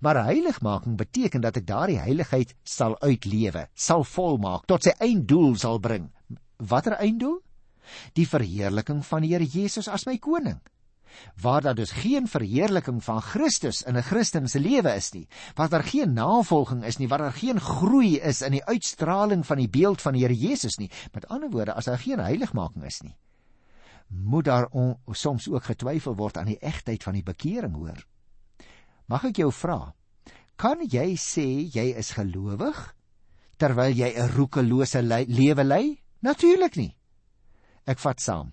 Maar 0.00 0.24
heiligmaking 0.24 0.96
beteken 0.96 1.42
dat 1.44 1.58
ek 1.60 1.66
daardie 1.68 2.00
heiligheid 2.00 2.54
sal 2.64 2.96
uitlewe, 3.02 3.66
sal 3.74 4.04
volmaak, 4.08 4.64
tot 4.70 4.86
sy 4.86 4.94
einddoel 5.04 5.58
sal 5.60 5.80
bring. 5.82 6.08
Watter 6.56 6.96
einddoel? 6.96 7.40
Die 8.16 8.24
verheerliking 8.28 9.02
van 9.04 9.26
die 9.26 9.34
Here 9.34 9.44
Jesus 9.44 9.90
as 9.92 10.06
my 10.08 10.16
koning. 10.16 10.62
Waar 11.42 11.62
daar 11.62 11.76
dus 11.78 11.92
geen 11.94 12.24
verheerliking 12.26 13.02
van 13.04 13.20
Christus 13.22 13.82
in 13.82 13.96
'n 13.96 14.02
Christen 14.02 14.48
se 14.48 14.60
lewe 14.60 14.94
is 14.96 15.12
nie, 15.12 15.28
waar 15.54 15.68
daar 15.68 15.84
geen 15.84 16.12
navolging 16.12 16.84
is 16.84 16.96
nie, 16.96 17.08
waar 17.08 17.18
daar 17.18 17.38
geen 17.38 17.60
groei 17.60 18.16
is 18.18 18.42
in 18.42 18.52
die 18.52 18.64
uitstraling 18.64 19.46
van 19.46 19.56
die 19.56 19.68
beeld 19.68 20.02
van 20.02 20.12
die 20.12 20.22
Here 20.22 20.34
Jesus 20.34 20.76
nie, 20.76 20.90
met 21.12 21.28
ander 21.28 21.50
woorde, 21.50 21.72
as 21.72 21.84
daar 21.84 21.98
geen 21.98 22.18
heiligmaking 22.18 22.84
is 22.84 23.00
nie, 23.02 23.14
moet 24.22 24.44
daar 24.44 24.66
on, 24.70 24.96
soms 25.10 25.48
ook 25.48 25.64
getwyfel 25.64 26.16
word 26.16 26.36
aan 26.36 26.52
die 26.52 26.60
egtheid 26.60 27.02
van 27.02 27.16
die 27.18 27.26
bekering 27.26 27.74
hoor. 27.74 28.00
Mag 29.06 29.24
ek 29.24 29.42
jou 29.42 29.50
vra, 29.52 29.94
kan 30.56 30.80
jy 30.80 31.14
sê 31.20 31.46
jy 31.74 31.90
is 31.98 32.14
gelowig 32.16 32.94
terwyl 33.58 33.92
jy 33.94 34.10
'n 34.14 34.30
roekelose 34.36 35.02
lewe 35.02 35.64
lei? 35.64 36.00
Natuurlik 36.20 36.76
nie. 36.76 36.96
Ek 37.86 37.98
vat 37.98 38.20
saam. 38.20 38.52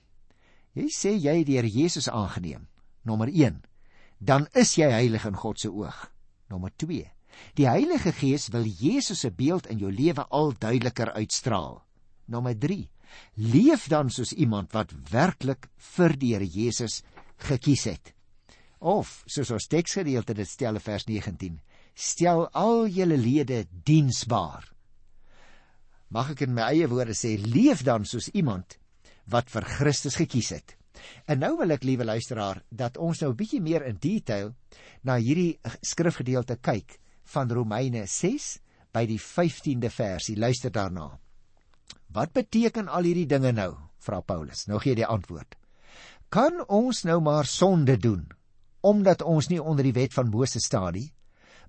Jy 0.73 0.87
sê 0.87 1.11
jy 1.15 1.37
het 1.39 1.47
die 1.47 1.55
Here 1.55 1.69
Jesus 1.69 2.09
aangeneem. 2.09 2.67
Nommer 3.03 3.27
1. 3.27 3.63
Dan 4.19 4.47
is 4.53 4.75
jy 4.75 4.91
heilig 4.91 5.25
in 5.25 5.35
God 5.35 5.59
se 5.59 5.71
oog. 5.71 6.11
Nommer 6.49 6.71
2. 6.75 7.11
Die 7.55 7.67
Heilige 7.67 8.11
Gees 8.11 8.49
wil 8.53 8.65
Jesus 8.65 9.19
se 9.19 9.31
beeld 9.31 9.67
in 9.67 9.79
jou 9.79 9.91
lewe 9.91 10.25
al 10.29 10.53
duideliker 10.53 11.11
uitstraal. 11.11 11.81
Nommer 12.25 12.55
Leef 13.35 13.87
dan 13.87 14.09
soos 14.09 14.33
iemand 14.33 14.73
wat 14.73 14.93
werklik 15.11 15.69
vir 15.95 16.17
die 16.17 16.33
Here 16.33 16.47
Jesus 16.47 17.01
gekies 17.37 17.85
het. 17.89 18.13
Of 18.79 19.21
soos 19.29 19.51
ons 19.51 19.69
teksgedeelte 19.69 20.33
dit 20.33 20.49
stel 20.49 20.79
in 20.79 20.85
vers 20.85 21.05
19, 21.07 21.59
stel 21.95 22.47
al 22.57 22.87
julle 22.89 23.17
lede 23.17 23.65
diensbaar. 23.85 24.65
Mag 26.11 26.33
ek 26.33 26.45
in 26.47 26.55
my 26.55 26.71
eie 26.73 26.89
woorde 26.91 27.15
sê, 27.15 27.37
leef 27.39 27.85
dan 27.87 28.05
soos 28.05 28.31
iemand 28.33 28.77
wat 29.31 29.51
vir 29.53 29.67
Christus 29.77 30.17
gekies 30.19 30.51
het. 30.51 30.75
En 31.25 31.39
nou 31.41 31.55
wil 31.61 31.71
ek, 31.73 31.85
liewe 31.87 32.05
luisteraar, 32.05 32.61
dat 32.69 32.97
ons 32.97 33.21
nou 33.21 33.31
'n 33.31 33.37
bietjie 33.37 33.61
meer 33.61 33.85
in 33.85 33.97
detail 33.97 34.53
na 35.03 35.15
hierdie 35.17 35.59
skrifgedeelte 35.81 36.57
kyk 36.61 36.99
van 37.33 37.49
Romeine 37.49 38.05
6 38.07 38.59
by 38.93 39.05
die 39.05 39.19
15de 39.19 39.89
versie. 39.89 40.35
Luister 40.35 40.71
daarna. 40.71 41.19
Wat 42.11 42.33
beteken 42.35 42.89
al 42.91 43.07
hierdie 43.07 43.29
dinge 43.29 43.53
nou? 43.55 43.71
vra 44.01 44.19
Paulus. 44.25 44.65
Nou 44.67 44.79
gee 44.81 44.95
hy 44.95 45.03
die 45.03 45.07
antwoord. 45.07 45.55
Kan 46.33 46.63
ons 46.67 47.03
nou 47.07 47.19
maar 47.23 47.47
sonde 47.47 47.97
doen 47.97 48.27
omdat 48.81 49.21
ons 49.21 49.45
nie 49.51 49.59
onder 49.61 49.85
die 49.85 49.93
wet 49.93 50.15
van 50.17 50.31
Moses 50.33 50.65
staan 50.65 50.95
nie, 50.95 51.11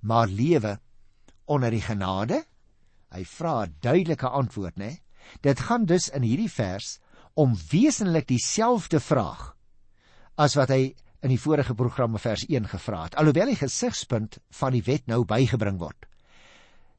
maar 0.00 0.30
lewe 0.32 0.78
onder 1.44 1.68
die 1.70 1.82
genade? 1.84 2.38
Hy 3.12 3.24
vra 3.28 3.66
'n 3.66 3.74
duidelike 3.84 4.28
antwoord, 4.28 4.76
né? 4.76 5.02
Dit 5.42 5.60
gaan 5.60 5.84
dus 5.84 6.08
in 6.08 6.22
hierdie 6.22 6.50
vers 6.50 6.98
om 7.34 7.54
wesenlik 7.70 8.26
dieselfde 8.28 9.00
vraag 9.00 9.54
as 10.36 10.56
wat 10.56 10.68
hy 10.68 10.94
in 11.22 11.28
die 11.28 11.40
vorige 11.40 11.74
programme 11.74 12.18
vers 12.18 12.44
1 12.48 12.68
gevra 12.68 13.04
het. 13.04 13.14
Alhoewel 13.14 13.46
die 13.46 13.60
gesigspunt 13.60 14.38
van 14.50 14.72
die 14.72 14.82
wet 14.82 15.06
nou 15.06 15.24
bygebring 15.24 15.78
word. 15.78 16.06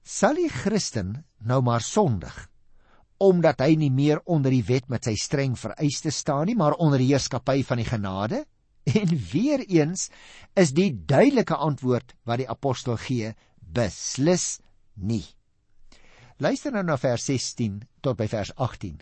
Sal 0.03 0.35
die 0.35 0.49
Christen 0.49 1.25
nou 1.39 1.61
maar 1.61 1.81
sondig 1.81 2.47
omdat 3.23 3.61
hy 3.63 3.75
nie 3.79 3.91
meer 3.93 4.19
onder 4.29 4.51
die 4.51 4.65
wet 4.67 4.89
met 4.91 5.07
sy 5.07 5.15
streng 5.19 5.55
vereistes 5.59 6.19
staan 6.23 6.49
nie, 6.49 6.57
maar 6.59 6.75
onder 6.81 6.99
die 7.01 7.11
heerskappy 7.11 7.61
van 7.67 7.79
die 7.81 7.87
genade? 7.87 8.43
En 8.83 9.13
weer 9.31 9.63
eens 9.63 10.09
is 10.59 10.73
die 10.75 10.91
duidelike 10.91 11.55
antwoord 11.55 12.15
wat 12.27 12.41
die 12.41 12.49
apostel 12.51 12.97
gee, 12.99 13.31
beslis 13.63 14.59
nie. 14.99 15.23
Luister 16.43 16.73
nou 16.75 16.83
na 16.83 16.97
vers 16.99 17.23
16 17.29 17.79
tot 18.03 18.19
by 18.19 18.27
vers 18.27 18.51
18. 18.59 18.99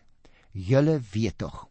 Julle 0.54 1.00
weet 1.14 1.40
tog, 1.42 1.64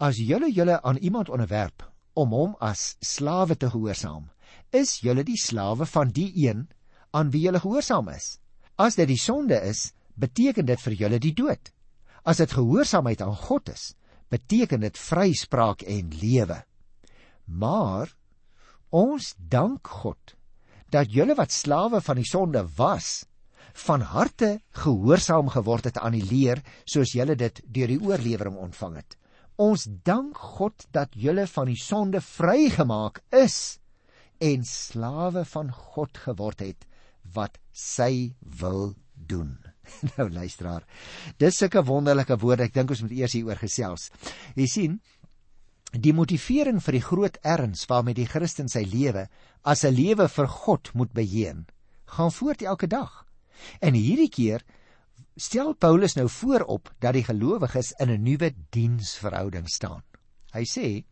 as 0.00 0.20
julle 0.22 0.48
julle 0.54 0.78
aan 0.82 1.00
iemand 1.02 1.28
onderwerp 1.28 1.84
om 2.16 2.32
hom 2.32 2.54
as 2.64 2.94
slawe 3.04 3.56
te 3.58 3.68
gehoorsaam, 3.72 4.30
is 4.72 5.00
julle 5.04 5.24
die 5.26 5.36
slawe 5.40 5.84
van 5.90 6.12
die 6.14 6.30
een 6.46 6.64
aan 7.12 7.32
wie 7.34 7.44
julle 7.44 7.60
gehoorsaam 7.60 8.08
is. 8.14 8.38
As 8.76 8.96
dit 8.96 9.08
die 9.08 9.20
sonde 9.20 9.58
is, 9.68 9.90
beteken 10.16 10.66
dit 10.66 10.80
vir 10.80 10.96
julle 11.02 11.20
die 11.22 11.34
dood. 11.36 11.72
As 12.26 12.40
dit 12.42 12.52
gehoorsaamheid 12.52 13.22
aan 13.22 13.36
God 13.36 13.70
is, 13.70 13.92
beteken 14.32 14.82
dit 14.82 14.98
vryspraak 14.98 15.84
en 15.86 16.10
lewe. 16.20 16.58
Maar 17.46 18.10
ons 18.90 19.34
dank 19.38 19.86
God 20.02 20.34
dat 20.90 21.12
julle 21.12 21.36
wat 21.38 21.54
slawe 21.54 22.00
van 22.02 22.18
die 22.18 22.26
sonde 22.26 22.62
was, 22.78 23.26
van 23.76 24.00
harte 24.00 24.60
gehoorsaam 24.80 25.50
geword 25.52 25.90
het 25.90 25.98
aan 26.00 26.16
die 26.16 26.24
leer 26.24 26.62
soos 26.88 27.12
julle 27.12 27.36
dit 27.36 27.60
deur 27.66 27.92
die 27.92 28.00
oorlewering 28.00 28.56
ontvang 28.56 28.96
het. 29.02 29.18
Ons 29.60 29.86
dank 30.04 30.38
God 30.56 30.86
dat 30.92 31.12
julle 31.16 31.46
van 31.48 31.68
die 31.68 31.80
sonde 31.80 32.20
vrygemaak 32.24 33.22
is 33.36 33.78
en 34.40 34.64
slawe 34.68 35.44
van 35.48 35.72
God 35.72 36.18
geword 36.24 36.64
het 36.64 36.88
wat 37.36 37.56
sy 37.72 38.36
wil 38.60 38.94
doen. 39.14 39.56
nou 40.16 40.28
luisteraar. 40.30 40.84
Dis 41.38 41.58
sulke 41.58 41.82
wonderlike 41.86 42.38
woorde. 42.42 42.66
Ek 42.66 42.74
dink 42.74 42.90
ons 42.90 43.02
moet 43.04 43.14
eers 43.16 43.36
hieroor 43.36 43.60
gesels. 43.60 44.10
Jy 44.56 44.66
sien, 44.70 44.96
die 45.92 46.12
motivering 46.12 46.80
vir 46.82 46.98
die 46.98 47.04
groot 47.04 47.38
erns 47.46 47.86
waarmee 47.88 48.16
die 48.18 48.28
Christen 48.28 48.68
sy 48.68 48.84
lewe 48.84 49.28
as 49.64 49.84
'n 49.84 49.94
lewe 49.94 50.28
vir 50.28 50.48
God 50.48 50.90
moet 50.94 51.12
beheer, 51.12 51.64
gaan 52.06 52.30
voort 52.30 52.62
elke 52.62 52.86
dag. 52.86 53.24
En 53.80 53.94
hierdie 53.94 54.30
keer 54.30 54.64
stel 55.36 55.74
Paulus 55.74 56.16
nou 56.16 56.28
voorop 56.28 56.90
dat 57.00 57.14
die 57.14 57.24
gelowiges 57.24 57.92
in 58.00 58.10
'n 58.10 58.22
nuwe 58.22 58.54
diensverhouding 58.70 59.68
staan. 59.68 60.02
Hy 60.52 60.64
sê: 60.64 61.04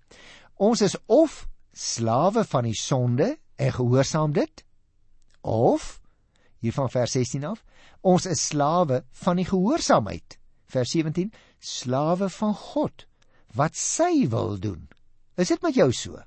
"Ons 0.57 0.83
is 0.83 0.97
of 1.07 1.49
slawe 1.73 2.45
van 2.45 2.65
die 2.65 2.75
sonde 2.75 3.39
en 3.57 3.73
gehoorsaam 3.73 4.33
dit, 4.33 4.65
of 5.43 6.01
hier 6.65 6.77
van 6.77 6.91
vers 6.93 7.15
16 7.17 7.45
af, 7.49 7.63
ons 8.03 8.27
is 8.31 8.47
slawe 8.51 9.03
van 9.25 9.41
die 9.41 9.49
gehoorsaamheid. 9.49 10.39
Vers 10.75 10.95
17, 10.97 11.31
slawe 11.61 12.29
van 12.33 12.55
God, 12.59 13.07
wat 13.55 13.77
sy 13.79 14.27
wil 14.33 14.57
doen. 14.61 14.87
Is 15.41 15.53
dit 15.53 15.63
met 15.63 15.77
jou 15.77 15.91
so? 15.95 16.21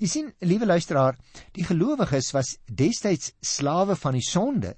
Jy 0.00 0.08
sien, 0.08 0.28
liewe 0.40 0.68
luisteraar, 0.68 1.18
die 1.56 1.66
gelowiges 1.66 2.30
was 2.36 2.54
destyds 2.66 3.34
slawe 3.44 3.96
van 3.98 4.16
die 4.16 4.24
sonde, 4.24 4.74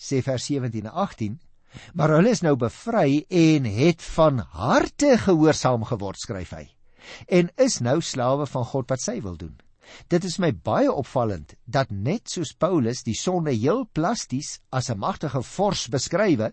sê 0.00 0.22
vers 0.24 0.46
17 0.48 0.88
en 0.88 0.94
18, 1.04 1.36
maar 1.98 2.14
hulle 2.14 2.32
is 2.32 2.44
nou 2.46 2.54
bevry 2.58 3.24
en 3.28 3.66
het 3.68 4.02
van 4.14 4.40
harte 4.54 5.16
gehoorsaam 5.24 5.84
geword, 5.88 6.20
skryf 6.22 6.54
hy. 6.54 6.64
En 7.28 7.50
is 7.60 7.80
nou 7.84 7.98
slawe 8.00 8.46
van 8.48 8.64
God 8.70 8.94
wat 8.94 9.02
sy 9.02 9.18
wil 9.24 9.36
doen. 9.36 9.56
Dit 10.08 10.24
is 10.24 10.38
my 10.38 10.52
baie 10.52 10.92
opvallend 10.92 11.54
dat 11.64 11.90
net 11.90 12.30
soos 12.30 12.52
Paulus 12.52 13.02
die 13.02 13.16
sonde 13.16 13.52
heel 13.52 13.86
plasties 13.92 14.60
as 14.70 14.90
'n 14.90 14.98
magtige 14.98 15.42
vors 15.42 15.88
beskrywe, 15.88 16.52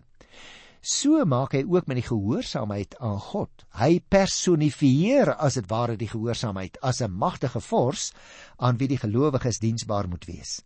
so 0.82 1.24
maak 1.24 1.52
hy 1.54 1.62
ook 1.62 1.86
met 1.86 2.00
die 2.00 2.08
gehoorsaamheid 2.08 2.96
aan 2.98 3.20
God. 3.20 3.50
Hy 3.78 4.00
personifieer 4.00 5.34
as 5.34 5.54
dit 5.54 5.68
ware 5.70 5.96
die 5.96 6.10
gehoorsaamheid 6.10 6.78
as 6.82 7.00
'n 7.00 7.10
magtige 7.10 7.60
vors 7.60 8.12
aan 8.58 8.78
wie 8.78 8.88
die 8.88 8.98
gelowiges 8.98 9.58
diensbaar 9.58 10.08
moet 10.08 10.24
wees. 10.26 10.62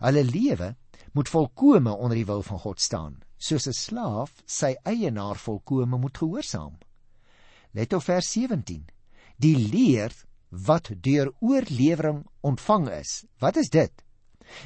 Hulle 0.00 0.24
lewe 0.24 0.74
moet 1.12 1.28
volkome 1.28 1.92
onder 1.92 2.16
die 2.16 2.26
wil 2.26 2.42
van 2.42 2.58
God 2.58 2.80
staan, 2.80 3.22
soos 3.38 3.66
'n 3.66 3.72
slaaf 3.72 4.42
sy 4.46 4.74
eienaar 4.84 5.36
volkome 5.36 5.96
moet 5.96 6.18
gehoorsaam. 6.18 6.78
Let 7.72 7.92
op 7.92 8.02
vers 8.02 8.32
17. 8.32 8.84
Die 9.36 9.56
leer 9.56 10.12
wat 10.52 10.90
deur 11.00 11.32
oorlewering 11.40 12.26
ontvang 12.44 12.88
is. 13.00 13.24
Wat 13.40 13.56
is 13.56 13.70
dit? 13.72 13.92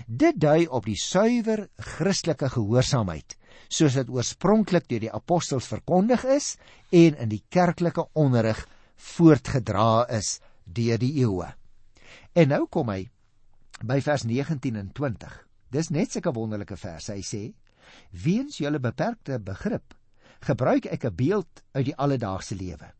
Dit 0.06 0.40
dui 0.42 0.66
op 0.66 0.86
die 0.86 0.98
suiwer 0.98 1.68
Christelike 1.78 2.48
gehoorsaamheid, 2.50 3.36
soos 3.70 3.94
dit 3.94 4.10
oorspronklik 4.10 4.88
deur 4.90 5.04
die 5.06 5.12
apostels 5.14 5.68
verkondig 5.70 6.24
is 6.26 6.56
en 6.90 7.14
in 7.22 7.30
die 7.30 7.44
kerklike 7.54 8.08
onderrig 8.18 8.64
voortgedra 8.96 10.06
is 10.18 10.40
deur 10.64 10.98
die 10.98 11.12
eeue. 11.22 11.52
En 12.34 12.50
nou 12.50 12.64
kom 12.66 12.90
hy 12.90 13.06
by 13.86 14.00
vers 14.02 14.26
19 14.26 14.76
en 14.80 14.90
20. 14.90 15.38
Dis 15.70 15.92
net 15.94 16.10
sulke 16.10 16.34
wonderlike 16.34 16.76
verse. 16.80 17.12
Hy 17.12 17.22
sê: 17.22 17.54
"Weens 18.10 18.58
julle 18.58 18.80
beperkte 18.80 19.38
begrip, 19.38 19.94
gebruik 20.40 20.86
ek 20.86 21.04
'n 21.04 21.14
beeld 21.14 21.62
uit 21.74 21.86
die 21.86 21.96
alledaagse 21.96 22.56
lewe." 22.56 22.90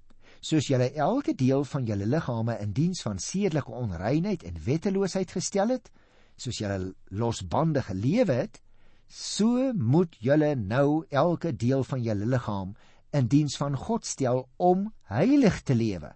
Soos 0.46 0.68
julle 0.70 0.92
elke 0.94 1.34
deel 1.34 1.64
van 1.66 1.86
julle 1.88 2.06
liggame 2.06 2.54
in 2.62 2.74
diens 2.76 3.00
van 3.02 3.18
sedelike 3.22 3.72
onreinheid 3.72 4.44
en 4.46 4.60
wetteloosheid 4.66 5.32
gestel 5.34 5.72
het, 5.74 5.90
soos 6.38 6.60
julle 6.60 6.92
losbandige 7.10 7.96
lewe 7.96 8.36
het, 8.44 8.60
so 9.08 9.72
moet 9.74 10.14
julle 10.22 10.52
nou 10.58 11.06
elke 11.10 11.52
deel 11.56 11.82
van 11.86 12.02
julle 12.02 12.28
liggaam 12.30 12.74
in 13.16 13.30
diens 13.32 13.56
van 13.58 13.76
God 13.78 14.06
stel 14.06 14.44
om 14.56 14.90
heilig 15.10 15.62
te 15.66 15.74
lewe. 15.74 16.12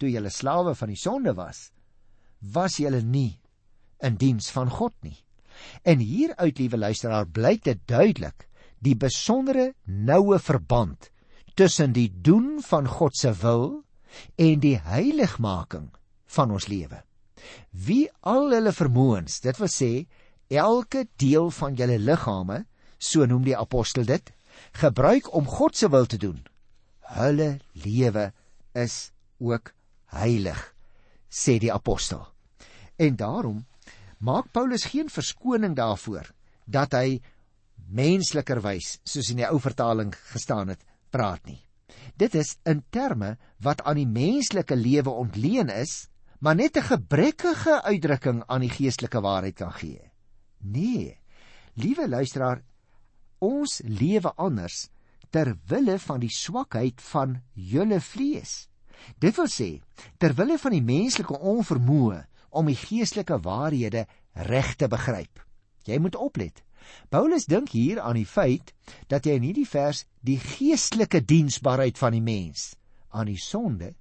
Toe 0.00 0.08
julle 0.12 0.32
slawe 0.32 0.74
van 0.76 0.92
die 0.92 1.00
sonde 1.00 1.34
was, 1.36 1.70
was 2.40 2.78
julle 2.80 3.02
nie 3.04 3.40
in 4.00 4.16
diens 4.20 4.48
van 4.54 4.70
God 4.72 4.94
nie. 5.04 5.18
En 5.84 6.00
hieruit, 6.00 6.56
liewe 6.56 6.78
luisteraar, 6.78 7.26
blyk 7.28 7.64
dit 7.66 7.80
duidelik 7.84 8.46
die 8.80 8.96
besondere 8.96 9.74
noue 9.84 10.38
verband 10.40 11.10
tussen 11.60 11.92
die 11.92 12.08
doen 12.08 12.62
van 12.64 12.86
God 12.88 13.16
se 13.16 13.34
wil 13.42 13.82
en 14.40 14.62
die 14.62 14.78
heiligmaking 14.80 15.90
van 16.32 16.54
ons 16.56 16.70
lewe. 16.72 17.02
Wie 17.70 18.08
al 18.24 18.48
hulle 18.54 18.72
vermoëns, 18.72 19.42
dit 19.44 19.60
wil 19.60 19.68
sê 19.68 19.90
elke 20.48 21.04
deel 21.20 21.50
van 21.52 21.76
julle 21.76 21.98
liggame, 22.00 22.62
so 22.96 23.28
noem 23.28 23.44
die 23.44 23.56
apostel 23.56 24.08
dit, 24.08 24.32
gebruik 24.80 25.28
om 25.36 25.48
God 25.48 25.76
se 25.76 25.90
wil 25.92 26.08
te 26.08 26.16
doen. 26.20 26.40
Hulle 27.12 27.58
lewe 27.84 28.30
is 28.72 29.10
ook 29.36 29.74
heilig, 30.16 30.60
sê 31.28 31.58
die 31.60 31.72
apostel. 31.72 32.24
En 32.96 33.20
daarom 33.20 33.66
maak 34.18 34.48
Paulus 34.52 34.88
geen 34.94 35.12
verskoning 35.12 35.76
daarvoor 35.76 36.32
dat 36.64 36.96
hy 36.96 37.20
menslikerwys, 37.92 38.96
soos 39.04 39.28
in 39.32 39.42
die 39.42 39.48
ou 39.48 39.58
vertaling 39.60 40.14
gestaan 40.32 40.72
het, 40.72 40.84
praat 41.10 41.44
nie. 41.46 41.60
Dit 42.16 42.34
is 42.34 42.56
in 42.68 42.82
terme 42.90 43.36
wat 43.64 43.82
aan 43.82 43.98
die 44.00 44.08
menslike 44.08 44.76
lewe 44.76 45.10
ontleen 45.10 45.68
is, 45.68 46.08
maar 46.40 46.54
net 46.54 46.76
'n 46.76 46.82
gebrekkige 46.82 47.82
uitdrukking 47.82 48.44
aan 48.46 48.60
die 48.60 48.70
geestelike 48.70 49.20
waarheid 49.20 49.54
kan 49.54 49.72
gee. 49.72 50.10
Nee. 50.58 51.18
Liewe 51.74 52.08
luisteraar, 52.08 52.62
ons 53.38 53.80
lewe 53.84 54.32
anders 54.36 54.88
ter 55.30 55.56
wille 55.66 55.98
van 55.98 56.20
die 56.20 56.32
swakheid 56.32 57.00
van 57.00 57.42
julle 57.52 58.00
vlees. 58.00 58.68
Dit 59.18 59.36
wil 59.36 59.48
sê 59.48 59.80
ter 60.18 60.34
wille 60.34 60.58
van 60.58 60.70
die 60.70 60.84
menslike 60.84 61.38
onvermoë 61.38 62.24
om 62.50 62.66
die 62.66 62.76
geestelike 62.76 63.38
waarhede 63.40 64.06
reg 64.32 64.74
te 64.76 64.88
begryp. 64.88 65.40
Jy 65.84 65.98
moet 65.98 66.16
oplet. 66.16 66.62
Paulus 67.08 67.46
dink 67.46 67.70
hier 67.74 68.00
aan 68.00 68.18
die 68.18 68.26
feit 68.26 68.74
dat 69.08 69.24
hy 69.24 69.38
in 69.38 69.42
hierdie 69.42 69.68
vers 69.68 70.04
die 70.20 70.38
geestelike 70.38 71.24
diensbaarheid 71.24 71.98
van 71.98 72.12
die 72.12 72.24
mens 72.24 72.74
aan 73.10 73.26
die 73.26 73.40
sonde 73.40 73.94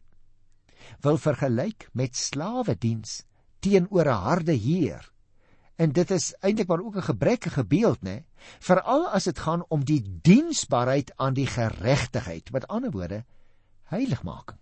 wil 1.02 1.18
vergelyk 1.18 1.88
met 1.94 2.18
slawe 2.18 2.76
diens 2.76 3.24
teenoor 3.60 4.08
'n 4.08 4.24
harde 4.26 4.54
heer. 4.54 5.12
En 5.76 5.92
dit 5.92 6.12
is 6.12 6.34
eintlik 6.42 6.68
maar 6.68 6.84
ook 6.84 6.96
'n 6.96 7.12
gebrekkige 7.12 7.66
beeld, 7.66 8.02
né? 8.02 8.24
Veral 8.60 9.08
as 9.10 9.24
dit 9.24 9.40
gaan 9.40 9.64
om 9.68 9.86
die 9.86 10.20
diensbaarheid 10.22 11.12
aan 11.16 11.34
die 11.34 11.48
geregtigheid, 11.48 12.52
met 12.52 12.68
ander 12.68 12.92
woorde, 12.92 13.26
heiligmaking. 13.84 14.60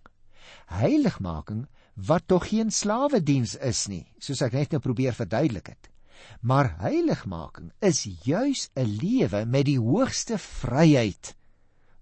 Heiligmaking 0.66 1.66
wat 1.94 2.22
tog 2.26 2.48
geen 2.48 2.70
slawe 2.70 3.22
diens 3.22 3.56
is 3.56 3.86
nie, 3.86 4.06
soos 4.18 4.40
ek 4.40 4.52
net 4.52 4.70
nou 4.70 4.80
probeer 4.80 5.14
verduidelik 5.14 5.66
het. 5.66 5.90
Maar 6.40 6.74
heiligmaking 6.80 7.72
is 7.78 8.04
juis 8.24 8.68
'n 8.74 8.98
lewe 9.02 9.44
met 9.44 9.64
die 9.64 9.78
hoogste 9.78 10.38
vryheid, 10.38 11.34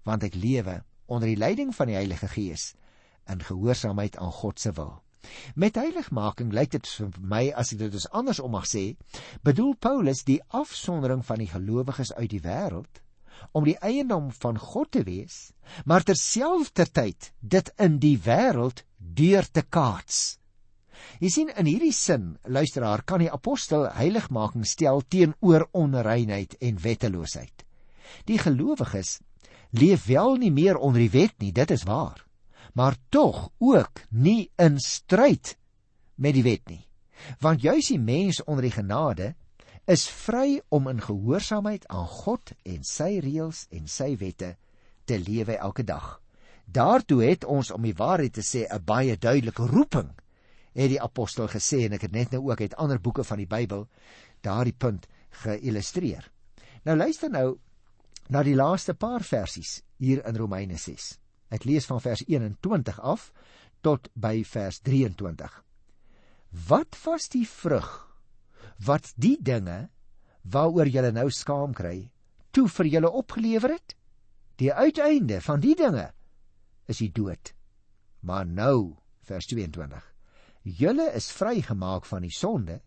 want 0.03 0.23
ek 0.23 0.35
lewe 0.35 0.83
onder 1.05 1.27
die 1.27 1.37
leiding 1.37 1.75
van 1.75 1.87
die 1.87 1.95
Heilige 1.95 2.27
Gees 2.27 2.73
in 3.25 3.43
gehoorsaamheid 3.43 4.17
aan 4.17 4.31
God 4.31 4.59
se 4.59 4.71
wil. 4.71 5.01
Met 5.55 5.75
heiligmaking 5.75 6.53
lyk 6.53 6.71
dit 6.71 6.87
vir 6.87 7.09
my 7.19 7.41
as 7.51 7.73
ek 7.73 7.79
dit 7.79 7.91
dus 7.91 8.07
andersom 8.15 8.51
mag 8.51 8.67
sê, 8.69 8.95
bedoel 9.43 9.75
Paulus 9.75 10.23
die 10.23 10.39
afsondering 10.47 11.25
van 11.25 11.43
die 11.43 11.51
gelowiges 11.51 12.13
uit 12.13 12.29
die 12.29 12.43
wêreld 12.45 13.03
om 13.51 13.67
die 13.67 13.77
eiendom 13.85 14.31
van 14.33 14.57
God 14.57 14.91
te 14.91 15.03
wees, 15.05 15.51
maar 15.85 16.03
terselfdertyd 16.03 17.31
dit 17.39 17.69
in 17.77 17.99
die 18.01 18.17
wêreld 18.25 18.81
deur 18.97 19.45
te 19.51 19.61
kaats. 19.61 20.39
Jy 21.19 21.29
sien 21.29 21.51
in 21.57 21.65
hierdie 21.65 21.93
sin, 21.93 22.37
luisteraar, 22.45 23.03
kan 23.03 23.19
die 23.23 23.31
apostel 23.31 23.87
heiligmaking 23.97 24.65
stel 24.65 25.01
teenoor 25.07 25.67
onreinheid 25.71 26.57
en 26.61 26.81
wetteloosheid. 26.81 27.65
Die 28.25 28.37
gelowiges 28.37 29.19
leef 29.71 30.05
wel 30.05 30.37
nie 30.41 30.51
meer 30.51 30.77
onder 30.77 31.01
die 31.01 31.13
wet 31.13 31.35
nie, 31.39 31.51
dit 31.51 31.71
is 31.71 31.83
waar, 31.83 32.23
maar 32.73 32.95
tog 33.09 33.49
ook 33.57 34.03
nie 34.09 34.49
in 34.55 34.79
stryd 34.79 35.57
met 36.15 36.37
die 36.37 36.45
wet 36.45 36.69
nie. 36.69 36.83
Want 37.41 37.61
juis 37.61 37.89
die 37.91 37.99
mens 37.99 38.43
onder 38.45 38.67
die 38.67 38.75
genade 38.75 39.33
is 39.87 40.05
vry 40.11 40.59
om 40.69 40.87
in 40.91 41.01
gehoorsaamheid 41.01 41.87
aan 41.87 42.07
God 42.07 42.53
en 42.67 42.83
sy 42.85 43.17
reëls 43.23 43.65
en 43.73 43.87
sy 43.87 44.13
wette 44.19 44.55
te 45.07 45.17
lewe 45.19 45.57
elke 45.57 45.83
dag. 45.87 46.17
Daartoe 46.67 47.21
het 47.23 47.45
ons 47.47 47.71
om 47.71 47.85
die 47.87 47.95
waarheid 47.95 48.33
te 48.35 48.43
sê 48.43 48.67
'n 48.67 48.83
baie 48.83 49.17
duidelike 49.17 49.65
roeping 49.65 50.11
het 50.77 50.91
die 50.93 51.01
apostel 51.01 51.49
gesê 51.49 51.85
en 51.87 51.95
ek 51.97 52.05
het 52.05 52.13
net 52.13 52.33
nou 52.33 52.43
ook 52.51 52.61
uit 52.61 52.75
ander 52.77 52.99
boeke 53.01 53.25
van 53.25 53.41
die 53.41 53.49
Bybel 53.49 53.87
daardie 54.45 54.75
punt 54.77 55.07
geillustreer. 55.41 56.29
Nou 56.85 56.97
luister 56.97 57.31
nou 57.33 57.57
na 58.29 58.43
die 58.45 58.55
laaste 58.55 58.93
paar 58.93 59.25
versies 59.25 59.81
hier 59.97 60.21
in 60.27 60.37
Romeine 60.37 60.77
6. 60.77 61.15
Ek 61.49 61.65
lees 61.65 61.87
van 61.89 62.01
vers 62.03 62.21
21 62.27 62.99
af 62.99 63.31
tot 63.81 64.09
by 64.13 64.43
vers 64.45 64.81
23. 64.85 65.63
Wat 66.67 66.97
was 67.05 67.29
die 67.33 67.45
vrug 67.47 67.89
wat 68.85 69.09
die 69.17 69.37
dinge 69.41 69.87
waaroor 70.45 70.87
julle 70.87 71.11
nou 71.11 71.29
skaam 71.33 71.73
kry 71.73 72.11
toe 72.53 72.67
vir 72.69 72.91
julle 72.97 73.09
opgelewer 73.09 73.73
het? 73.73 73.95
Die 74.61 74.73
uiteinde 74.73 75.41
van 75.41 75.61
die 75.61 75.75
dinge 75.77 76.11
is 76.85 77.01
die 77.01 77.11
dood. 77.13 77.53
Maar 78.21 78.45
nou 78.45 78.97
vers 79.25 79.49
22 79.49 80.16
julle 80.63 81.11
is 81.15 81.31
vrygemaak 81.31 82.05
van 82.05 82.25
die 82.25 82.33
sonde 82.33 82.81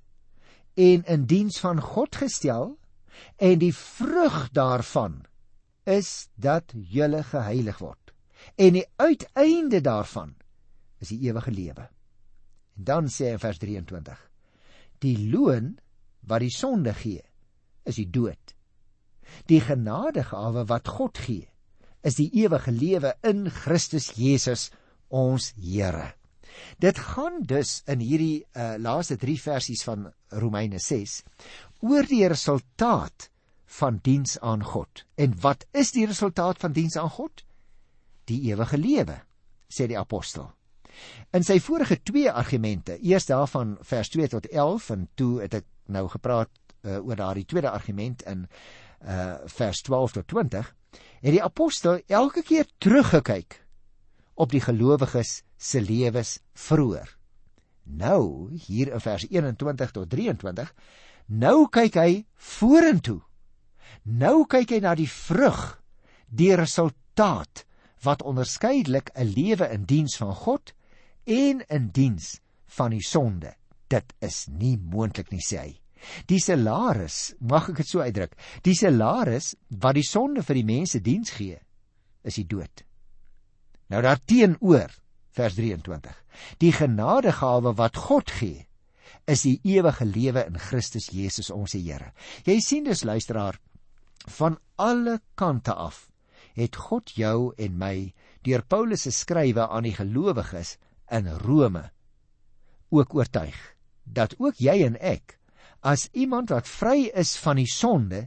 en 0.75 1.05
in 1.05 1.27
diens 1.27 1.59
van 1.61 1.81
God 1.81 2.17
gestel 2.17 2.77
en 3.37 3.59
die 3.59 3.75
vrug 3.75 4.51
daarvan 4.57 5.21
is 5.85 6.29
dat 6.35 6.73
julle 6.75 7.23
geheilig 7.27 7.81
word 7.83 8.15
en 8.57 8.79
die 8.79 8.87
uiteinde 8.97 9.81
daarvan 9.85 10.35
is 11.01 11.13
die 11.13 11.21
ewige 11.29 11.51
lewe. 11.51 11.89
En 12.77 12.85
dan 12.85 13.09
sê 13.13 13.31
hy 13.31 13.37
in 13.37 13.43
vers 13.43 13.61
23: 13.61 14.21
Die 15.05 15.17
loon 15.33 15.75
wat 16.29 16.45
die 16.45 16.53
sonde 16.53 16.95
gee, 16.97 17.23
is 17.89 17.97
die 18.01 18.09
dood. 18.13 18.55
Die 19.49 19.61
genadegawe 19.65 20.67
wat 20.69 20.89
God 20.89 21.21
gee, 21.21 21.49
is 22.05 22.17
die 22.19 22.31
ewige 22.43 22.73
lewe 22.73 23.15
in 23.27 23.49
Christus 23.53 24.11
Jesus 24.17 24.71
ons 25.09 25.53
Here. 25.57 26.15
Dit 26.79 26.99
gaan 26.99 27.43
dus 27.43 27.81
in 27.87 28.03
hierdie 28.05 28.45
uh, 28.53 28.75
laaste 28.79 29.17
3 29.17 29.37
versies 29.41 29.83
van 29.87 30.11
Romeine 30.29 30.79
6 30.79 31.23
oor 31.81 32.07
die 32.09 32.27
resultaat 32.29 33.31
van 33.81 33.99
diens 34.03 34.39
aan 34.41 34.65
God. 34.65 35.05
En 35.15 35.35
wat 35.41 35.67
is 35.71 35.93
die 35.93 36.07
resultaat 36.07 36.59
van 36.59 36.73
diens 36.73 36.97
aan 36.97 37.11
God? 37.11 37.45
Die 38.25 38.41
ewige 38.51 38.79
lewe, 38.79 39.21
sê 39.71 39.87
die 39.87 39.99
apostel. 39.99 40.51
In 41.33 41.47
sy 41.47 41.61
vorige 41.63 42.01
twee 42.03 42.31
argumente, 42.31 42.99
eers 42.99 43.29
daarvan 43.31 43.77
vers 43.87 44.11
2 44.11 44.29
tot 44.29 44.49
11 44.51 44.91
en 44.91 45.09
toe 45.15 45.33
het 45.41 45.55
ek 45.63 45.67
nou 45.87 46.09
gepraat 46.11 46.51
uh, 46.83 46.99
oor 46.99 47.17
daardie 47.17 47.47
tweede 47.47 47.71
argument 47.71 48.23
in 48.27 48.47
uh 49.01 49.39
vers 49.49 49.81
12 49.87 50.13
tot 50.13 50.27
20, 50.29 50.67
het 51.23 51.33
die 51.33 51.43
apostel 51.43 52.03
elke 52.07 52.43
keer 52.45 52.67
teruggekyk 52.79 53.63
op 54.41 54.53
die 54.55 54.63
gelowiges 54.65 55.41
se 55.61 55.83
lewens 55.85 56.39
vroeër. 56.57 57.17
Nou, 57.85 58.51
hier 58.67 58.93
in 58.95 59.03
vers 59.03 59.27
21 59.29 59.91
tot 59.91 60.11
23, 60.11 60.71
nou 61.27 61.69
kyk 61.73 61.99
hy 62.01 62.11
vorentoe. 62.35 63.21
Nou 64.05 64.47
kyk 64.49 64.77
hy 64.77 64.81
na 64.85 64.95
die 64.97 65.11
vrug, 65.11 65.61
die 66.31 66.55
resultaat 66.57 67.65
wat 68.05 68.23
onderskeidelik 68.25 69.11
'n 69.15 69.33
lewe 69.37 69.69
in 69.75 69.85
diens 69.85 70.17
van 70.17 70.35
God 70.35 70.73
en 71.25 71.61
in 71.69 71.91
diens 71.93 72.41
van 72.67 72.91
die 72.91 73.05
sonde. 73.05 73.55
Dit 73.89 74.15
is 74.21 74.47
nie 74.47 74.79
moontlik 74.79 75.31
nie, 75.31 75.43
sê 75.45 75.59
hy. 75.59 75.81
Die 76.27 76.41
salaris, 76.41 77.35
mag 77.41 77.69
ek 77.69 77.77
dit 77.77 77.89
so 77.89 78.01
uitdruk, 78.01 78.37
die 78.63 78.75
salaris 78.75 79.55
wat 79.69 79.95
die 79.95 80.07
sonde 80.07 80.43
vir 80.43 80.55
die 80.55 80.65
mense 80.65 81.01
diens 81.01 81.31
gee, 81.31 81.59
is 82.25 82.35
die 82.35 82.47
dood. 82.47 82.85
Nou 83.91 84.03
daarteenoor 84.07 84.93
vers 85.35 85.57
23. 85.59 86.15
Die 86.63 86.73
genadegawe 86.75 87.75
wat 87.79 87.99
God 88.09 88.31
gee, 88.31 88.67
is 89.31 89.43
die 89.47 89.59
ewige 89.67 90.07
lewe 90.07 90.45
in 90.47 90.59
Christus 90.59 91.11
Jesus 91.15 91.51
ons 91.51 91.75
Here. 91.75 92.13
Jy 92.47 92.59
sien 92.65 92.87
dus 92.87 93.05
luisteraar, 93.05 93.59
van 94.27 94.59
alle 94.77 95.21
kante 95.35 95.75
af 95.75 96.09
het 96.59 96.77
God 96.77 97.13
jou 97.17 97.53
en 97.59 97.79
my 97.79 98.13
deur 98.45 98.63
Paulus 98.67 99.07
se 99.07 99.13
skrywe 99.15 99.69
aan 99.69 99.87
die 99.87 99.95
gelowiges 99.97 100.77
in 101.11 101.29
Rome 101.45 101.87
ook 102.91 103.15
oortuig 103.15 103.57
dat 104.05 104.35
ook 104.39 104.59
jy 104.59 104.81
en 104.87 104.99
ek 104.99 105.39
as 105.87 106.09
iemand 106.13 106.51
wat 106.51 106.69
vry 106.69 107.09
is 107.17 107.37
van 107.41 107.61
die 107.61 107.71
sonde 107.71 108.27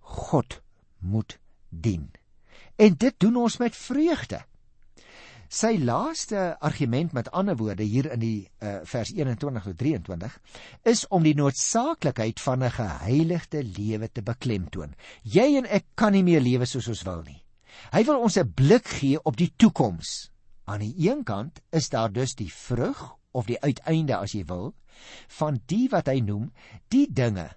God 0.00 0.60
moet 0.98 1.38
dien. 1.68 2.08
En 2.76 2.94
dit 2.96 3.14
doen 3.20 3.36
ons 3.36 3.58
met 3.60 3.76
vreugde. 3.76 4.40
Sy 5.52 5.74
laaste 5.84 6.56
argument 6.64 7.12
met 7.12 7.28
ander 7.36 7.58
woorde 7.60 7.84
hier 7.84 8.06
in 8.14 8.22
die 8.22 8.36
uh, 8.64 8.78
vers 8.88 9.10
21 9.12 9.66
tot 9.66 9.76
23 9.82 10.36
is 10.88 11.02
om 11.12 11.26
die 11.26 11.34
noodsaaklikheid 11.36 12.40
van 12.40 12.64
'n 12.64 12.72
geheiligde 12.72 13.60
lewe 13.62 14.08
te 14.08 14.22
beklemtoon. 14.24 14.94
Jy 15.22 15.58
en 15.60 15.68
ek 15.68 15.84
kan 15.94 16.16
nie 16.16 16.24
meer 16.24 16.40
lewe 16.40 16.64
soos 16.64 16.88
ons 16.88 17.04
wil 17.04 17.20
nie. 17.28 17.36
Hy 17.92 18.02
wil 18.08 18.24
ons 18.24 18.38
'n 18.38 18.48
blik 18.48 18.88
gee 18.88 19.20
op 19.24 19.36
die 19.36 19.52
toekoms. 19.56 20.30
Aan 20.64 20.80
die 20.80 20.94
een 20.96 21.22
kant 21.24 21.60
is 21.70 21.88
daar 21.88 22.12
dus 22.12 22.34
die 22.34 22.52
vrug 22.52 23.12
of 23.32 23.44
die 23.46 23.60
uiteinde 23.60 24.16
as 24.16 24.32
jy 24.32 24.44
wil 24.44 24.72
van 25.28 25.60
die 25.66 25.88
wat 25.92 26.08
hy 26.08 26.20
noem 26.20 26.52
die 26.88 27.12
dinge 27.12 27.50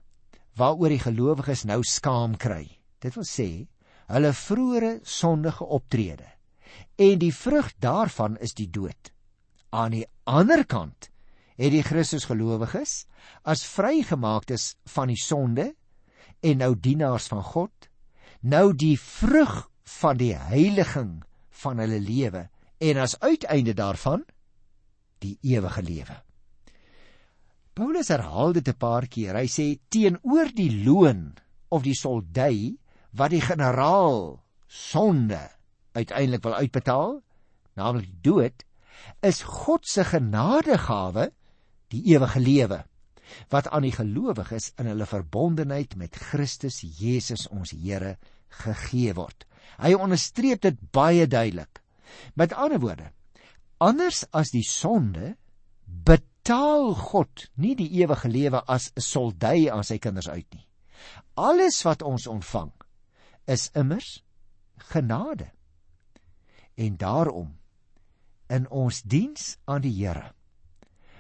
waaroor 0.58 0.90
die 0.90 1.00
gelowiges 1.00 1.64
nou 1.64 1.84
skaam 1.84 2.36
kry. 2.36 2.68
Dit 3.00 3.16
wil 3.16 3.24
sê 3.24 3.68
hulle 4.08 4.34
vroeëre 4.34 5.00
sondige 5.04 5.64
optrede. 5.64 6.35
En 6.96 7.20
die 7.20 7.34
vrug 7.34 7.74
daarvan 7.80 8.38
is 8.38 8.54
die 8.54 8.70
dood. 8.70 9.12
Aan 9.70 9.92
die 9.92 10.06
ander 10.24 10.66
kant 10.66 11.10
het 11.56 11.72
die 11.72 11.84
Christus 11.84 12.28
gelowiges 12.28 13.06
as 13.44 13.66
vrygemaaktes 13.68 14.76
van 14.96 15.12
die 15.12 15.20
sonde 15.20 15.74
en 16.44 16.58
nou 16.60 16.74
dienaars 16.76 17.28
van 17.32 17.44
God 17.44 17.90
nou 18.46 18.74
die 18.78 18.98
vrug 19.00 19.66
van 20.00 20.20
die 20.20 20.34
heiliging 20.36 21.24
van 21.64 21.80
hulle 21.82 22.00
lewe 22.04 22.48
en 22.84 23.00
as 23.02 23.16
uiteinde 23.24 23.74
daarvan 23.74 24.26
die 25.24 25.38
ewige 25.48 25.82
lewe. 25.82 26.18
Paulus 27.76 28.08
herhaal 28.08 28.54
dit 28.54 28.68
'n 28.68 28.78
paar 28.78 29.08
keer. 29.08 29.36
Hy 29.36 29.48
sê 29.48 29.80
teenoor 29.90 30.52
die 30.54 30.84
loon 30.84 31.36
of 31.70 31.84
die 31.84 31.96
soldei 31.96 32.78
wat 33.12 33.32
die 33.32 33.42
generaal 33.42 34.44
sonde 34.68 35.55
uiteindelik 35.96 36.44
wil 36.44 36.58
uitbetaal, 36.60 37.22
naamlik 37.76 38.08
die 38.10 38.22
dood, 38.32 38.66
is 39.26 39.44
God 39.44 39.88
se 39.88 40.06
genadegawe 40.08 41.30
die 41.94 42.04
ewige 42.16 42.40
lewe 42.40 42.84
wat 43.50 43.68
aan 43.74 43.86
die 43.88 43.96
gelowiges 43.96 44.72
in 44.80 44.90
hulle 44.92 45.08
verbondenheid 45.10 45.96
met 45.98 46.16
Christus 46.30 46.82
Jesus 46.84 47.48
ons 47.50 47.74
Here 47.74 48.16
gegee 48.62 49.16
word. 49.18 49.48
Hy 49.82 49.96
onderstreep 49.98 50.62
dit 50.62 50.78
baie 50.94 51.26
duidelik. 51.28 51.82
Met 52.38 52.54
ander 52.54 52.80
woorde, 52.80 53.10
anders 53.82 54.24
as 54.32 54.54
die 54.54 54.64
sonde 54.64 55.34
betaal 55.86 56.94
God 56.96 57.48
nie 57.60 57.74
die 57.76 57.90
ewige 58.02 58.30
lewe 58.30 58.62
as 58.70 58.92
'n 58.96 59.02
soldei 59.02 59.70
aan 59.70 59.84
sy 59.84 59.98
kinders 59.98 60.30
uit 60.30 60.48
nie. 60.54 60.68
Alles 61.36 61.82
wat 61.84 62.02
ons 62.02 62.28
ontvang 62.28 62.72
is 63.48 63.70
immers 63.74 64.24
genade. 64.78 65.55
En 66.76 66.98
daarom 66.98 67.56
in 68.48 68.70
ons 68.70 69.02
diens 69.02 69.56
aan 69.66 69.82
die 69.82 69.94
Here 69.96 70.36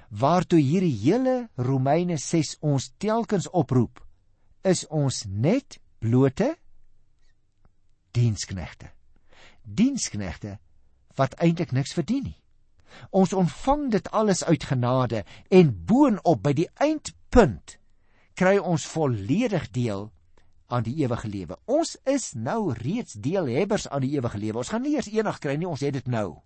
waartoe 0.09 0.59
hierdie 0.61 0.95
hele 0.95 1.49
Romeine 1.55 2.17
6 2.17 2.57
ons 2.61 2.91
telkens 3.01 3.49
oproep 3.49 3.99
is 4.65 4.85
ons 4.87 5.23
net 5.27 5.79
blote 5.99 6.55
diensknegte. 8.15 8.91
Diensknegte 9.63 10.57
wat 11.19 11.35
eintlik 11.41 11.71
niks 11.75 11.95
verdien 11.95 12.29
nie. 12.29 12.39
Ons 13.11 13.33
ontvang 13.35 13.89
dit 13.91 14.07
alles 14.15 14.43
uit 14.43 14.63
genade 14.63 15.23
en 15.51 15.73
boonop 15.85 16.43
by 16.43 16.53
die 16.55 16.69
eindpunt 16.79 17.77
kry 18.39 18.57
ons 18.59 18.85
volledig 18.87 19.67
deel 19.75 20.09
aan 20.67 20.83
die 20.83 20.95
ewige 21.03 21.27
lewe. 21.27 21.57
Ons 21.65 21.95
is 22.03 22.33
nou 22.33 22.73
reeds 22.73 23.13
deelhebbers 23.13 23.87
aan 23.87 24.01
die 24.01 24.15
ewige 24.17 24.37
lewe. 24.37 24.57
Ons 24.57 24.69
gaan 24.73 24.81
nie 24.81 24.95
eers 24.95 25.11
eendag 25.11 25.39
kry 25.39 25.55
nie, 25.55 25.67
ons 25.69 25.83
het 25.85 25.93
dit 25.93 26.07
nou. 26.07 26.41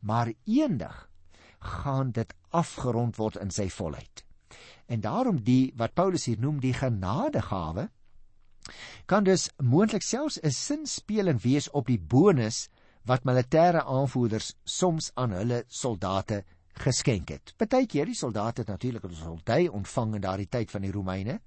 Maar 0.00 0.32
eendag 0.44 1.08
gaan 1.58 2.12
dit 2.14 2.34
afgerond 2.50 3.16
word 3.16 3.36
in 3.42 3.50
sy 3.50 3.68
volheid. 3.68 4.22
En 4.86 5.00
daarom 5.00 5.42
die 5.42 5.72
wat 5.76 5.94
Paulus 5.94 6.28
hier 6.30 6.40
noem 6.40 6.60
die 6.62 6.74
genadegawe 6.74 7.88
kan 9.06 9.24
dus 9.26 9.48
moontlik 9.62 10.02
selfs 10.02 10.38
'n 10.42 10.50
sinspeling 10.50 11.42
wees 11.42 11.70
op 11.70 11.86
die 11.86 11.98
bonus 11.98 12.68
wat 13.06 13.24
militêre 13.24 13.84
aanvoerders 13.84 14.54
soms 14.64 15.10
aan 15.14 15.30
hulle 15.30 15.64
soldate 15.68 16.44
geskenk 16.74 17.28
het. 17.28 17.54
Partykeer 17.56 18.06
die 18.06 18.18
soldate 18.18 18.60
het 18.60 18.68
natuurlik 18.68 19.04
'n 19.04 19.14
soldai 19.14 19.68
ontvang 19.68 20.14
in 20.14 20.20
daardie 20.20 20.48
tyd 20.48 20.70
van 20.70 20.82
die 20.82 20.92
Romeine, 20.92 21.40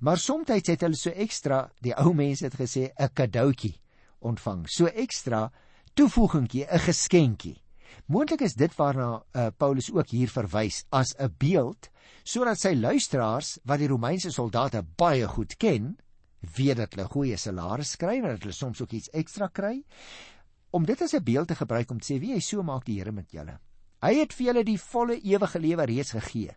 maar 0.00 0.18
soms 0.18 0.48
het 0.48 0.80
hulle 0.80 0.96
so 0.96 1.10
ekstra, 1.10 1.70
die 1.80 1.94
ou 1.94 2.14
mense 2.14 2.44
het 2.44 2.54
gesê 2.54 2.92
'n 2.98 3.12
cadeautjie 3.14 3.80
ontvang. 4.20 4.68
So 4.68 4.86
ekstra 4.86 5.50
toevoegingkie, 5.94 6.66
'n 6.66 6.78
geskenkie. 6.78 7.62
Moontlik 8.06 8.40
is 8.40 8.54
dit 8.54 8.74
waarna 8.76 9.22
uh, 9.32 9.46
Paulus 9.56 9.90
ook 9.92 10.08
hier 10.08 10.28
verwys 10.28 10.84
as 10.90 11.14
'n 11.18 11.34
beeld 11.38 11.90
sodat 12.24 12.60
sy 12.60 12.74
luisteraars 12.74 13.58
wat 13.64 13.78
die 13.78 13.88
Romeinse 13.88 14.30
soldate 14.30 14.82
baie 14.96 15.26
goed 15.28 15.56
ken, 15.56 15.96
weet 16.56 16.76
dat 16.76 16.94
hulle 16.94 17.08
goeie 17.08 17.36
salarisse 17.36 17.96
kry 17.96 18.16
en 18.20 18.28
dat 18.34 18.42
hulle 18.42 18.54
soms 18.54 18.80
ook 18.82 18.92
iets 18.92 19.10
ekstra 19.10 19.48
kry 19.48 19.82
om 20.70 20.86
dit 20.86 21.02
as 21.02 21.14
'n 21.14 21.24
beeld 21.24 21.48
te 21.48 21.54
gebruik 21.54 21.90
om 21.90 22.00
te 22.00 22.14
sê 22.14 22.20
wie 22.20 22.32
hy 22.32 22.40
so 22.40 22.62
maak 22.62 22.84
die 22.84 22.98
Here 22.98 23.12
met 23.12 23.30
julle. 23.30 23.58
Hy 24.02 24.14
het 24.14 24.32
vir 24.32 24.46
julle 24.46 24.64
die 24.64 24.78
volle 24.78 25.20
ewige 25.20 25.58
lewe 25.58 25.84
reeds 25.84 26.10
gegee. 26.10 26.56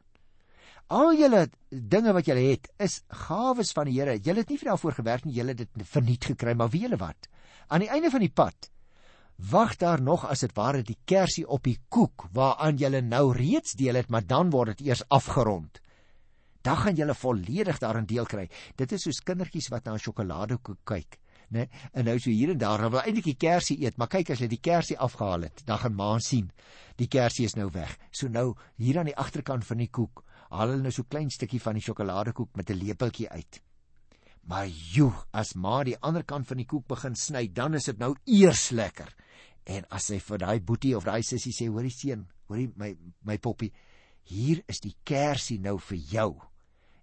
Al 0.93 1.15
julle 1.17 1.47
dinge 1.69 2.13
wat 2.13 2.27
julle 2.29 2.43
het, 2.51 2.69
is 2.77 2.99
gawes 3.25 3.71
van 3.73 3.89
die 3.89 3.95
Here. 3.97 4.19
Julle 4.21 4.43
het 4.43 4.51
nie 4.53 4.59
vir 4.61 4.69
daarvoor 4.69 4.99
gewerk 4.99 5.25
nie, 5.25 5.33
julle 5.33 5.55
het 5.55 5.63
dit 5.63 5.87
verniet 5.89 6.27
gekry, 6.29 6.53
maar 6.53 6.69
wie 6.69 6.83
julle 6.85 6.99
wat? 7.01 7.29
Aan 7.73 7.81
die 7.81 7.89
einde 7.89 8.11
van 8.13 8.21
die 8.21 8.33
pad 8.33 8.69
wag 9.35 9.73
daar 9.75 9.99
nog 9.99 10.21
as 10.29 10.45
dit 10.45 10.53
ware 10.55 10.79
die 10.85 10.95
kersie 11.03 11.43
op 11.51 11.65
die 11.67 11.75
koek 11.91 12.29
waaraan 12.31 12.77
julle 12.79 13.01
nou 13.03 13.33
reeds 13.35 13.73
deel 13.75 13.99
het, 13.99 14.07
maar 14.09 14.23
dan 14.23 14.53
word 14.53 14.77
dit 14.77 14.87
eers 14.87 15.03
afgerond. 15.09 15.81
Dan 16.63 16.77
gaan 16.77 16.95
julle 16.95 17.13
volledig 17.13 17.81
daarin 17.81 18.07
deel 18.07 18.25
kry. 18.25 18.47
Dit 18.79 18.93
is 18.95 19.03
soos 19.03 19.19
kindertjies 19.19 19.67
wat 19.73 19.85
na 19.85 19.93
'n 19.93 19.99
sjokoladekoek 19.99 20.85
kyk 20.85 21.19
né? 21.49 21.67
En 21.93 22.05
nou 22.05 22.17
so 22.19 22.29
hier 22.29 22.51
en 22.53 22.59
daar, 22.61 22.83
wil 22.89 23.01
eintlik 23.01 23.29
die 23.31 23.39
kersie 23.39 23.77
eet, 23.83 23.97
maar 23.97 24.09
kyk 24.11 24.33
as 24.33 24.41
jy 24.43 24.49
die 24.51 24.61
kersie 24.63 24.97
afgehaal 25.01 25.47
het, 25.47 25.63
dan 25.67 25.81
gaan 25.81 25.97
ma 25.97 26.11
sien, 26.23 26.51
die 26.99 27.09
kersie 27.11 27.45
is 27.45 27.55
nou 27.55 27.69
weg. 27.73 27.95
So 28.11 28.31
nou 28.31 28.53
hier 28.81 28.99
aan 28.99 29.09
die 29.11 29.17
agterkant 29.17 29.65
van 29.67 29.83
die 29.83 29.89
koek, 29.91 30.23
haal 30.49 30.69
hulle 30.69 30.83
nou 30.83 30.91
so 30.91 31.03
klein 31.03 31.29
stukkie 31.29 31.61
van 31.61 31.77
die 31.77 31.85
sjokoladekoek 31.85 32.55
met 32.55 32.69
'n 32.69 32.81
lepeltjie 32.81 33.29
uit. 33.29 33.61
Maar 34.45 34.67
joe, 34.67 35.13
as 35.33 35.55
ma 35.55 35.83
die 35.83 35.97
ander 36.01 36.23
kant 36.23 36.47
van 36.47 36.57
die 36.57 36.67
koek 36.69 36.87
begin 36.87 37.15
sny, 37.15 37.47
dan 37.47 37.73
is 37.73 37.85
dit 37.85 37.97
nou 37.97 38.15
eers 38.25 38.69
lekker. 38.69 39.09
En 39.65 39.85
as 39.89 40.05
sy 40.11 40.19
vir 40.19 40.37
daai 40.37 40.59
boetie 40.59 40.95
of 40.95 41.03
daai 41.03 41.23
sussie 41.23 41.53
sê, 41.53 41.67
hoorie 41.67 41.93
seun, 41.93 42.27
hoorie 42.47 42.69
my 42.75 42.95
my 43.25 43.37
poppie, 43.37 43.71
hier 44.29 44.61
is 44.67 44.79
die 44.79 44.95
kersie 45.03 45.57
nou 45.59 45.79
vir 45.79 45.97
jou. 45.97 46.29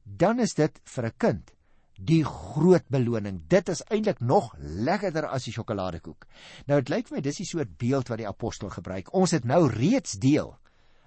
Dan 0.05 0.39
is 0.39 0.55
dit 0.55 0.81
vir 0.85 1.07
'n 1.07 1.19
kind 1.19 1.53
die 1.99 2.23
groot 2.25 2.89
beloning. 2.89 3.43
Dit 3.49 3.69
is 3.69 3.83
eintlik 3.91 4.21
nog 4.21 4.55
lekkerder 4.59 5.27
as 5.27 5.45
die 5.45 5.53
sjokoladekoek. 5.53 6.27
Nou 6.67 6.81
dit 6.81 6.89
lyk 6.89 7.11
my 7.11 7.21
dis 7.21 7.37
die 7.37 7.47
soort 7.47 7.77
beeld 7.79 8.09
wat 8.09 8.19
die 8.19 8.29
apostel 8.29 8.71
gebruik. 8.71 9.13
Ons 9.15 9.31
het 9.37 9.45
nou 9.45 9.69
reeds 9.69 10.13
deel 10.13 10.57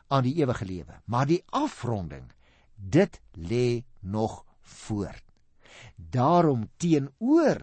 aan 0.08 0.24
die 0.24 0.36
ewige 0.42 0.66
lewe, 0.66 1.00
maar 1.06 1.26
die 1.26 1.44
afronding, 1.50 2.32
dit 2.76 3.22
lê 3.34 3.84
nog 4.00 4.46
voor. 4.62 5.16
Daarom 5.96 6.70
teenoor 6.78 7.62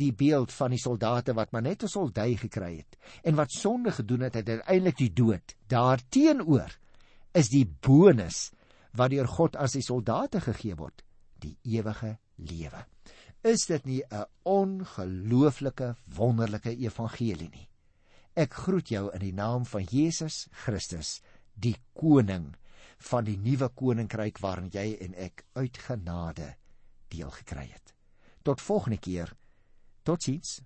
die 0.00 0.12
beeld 0.12 0.52
van 0.52 0.72
die 0.74 0.80
soldate 0.80 1.34
wat 1.36 1.52
maar 1.52 1.62
net 1.62 1.82
'n 1.82 1.88
soldui 1.88 2.36
gekry 2.36 2.76
het 2.76 2.96
en 3.22 3.34
wat 3.34 3.50
sonde 3.50 3.92
gedoen 3.92 4.20
het, 4.20 4.34
het 4.34 4.48
uiteindelik 4.48 4.96
die 4.96 5.12
dood. 5.12 5.54
Daarteenoor 5.66 6.78
is 7.32 7.48
die 7.48 7.66
bonus 7.66 8.50
wat 8.92 9.10
deur 9.10 9.28
God 9.28 9.56
aan 9.56 9.68
sy 9.68 9.80
soldate 9.80 10.40
gegee 10.40 10.74
word, 10.76 11.04
die 11.38 11.56
ewige 11.62 12.18
lewe. 12.36 12.86
Is 13.42 13.66
dit 13.66 13.84
nie 13.84 14.02
'n 14.10 14.26
ongelooflike 14.42 15.96
wonderlike 16.16 16.76
evangelie 16.76 17.48
nie? 17.48 17.68
Ek 18.34 18.54
groet 18.54 18.88
jou 18.88 19.10
in 19.12 19.20
die 19.20 19.32
naam 19.32 19.64
van 19.66 19.84
Jesus 19.84 20.48
Christus, 20.64 21.20
die 21.54 21.76
koning 21.92 22.52
van 23.10 23.24
die 23.24 23.36
nuwe 23.36 23.68
koninkryk 23.68 24.38
waarin 24.42 24.70
jy 24.72 24.96
en 25.04 25.14
ek 25.14 25.44
uit 25.58 25.78
genade 25.78 26.54
deel 27.12 27.30
gekry 27.30 27.66
het. 27.70 27.94
Tot 28.42 28.60
volgende 28.60 28.98
keer. 28.98 29.32
Totsiens. 30.02 30.60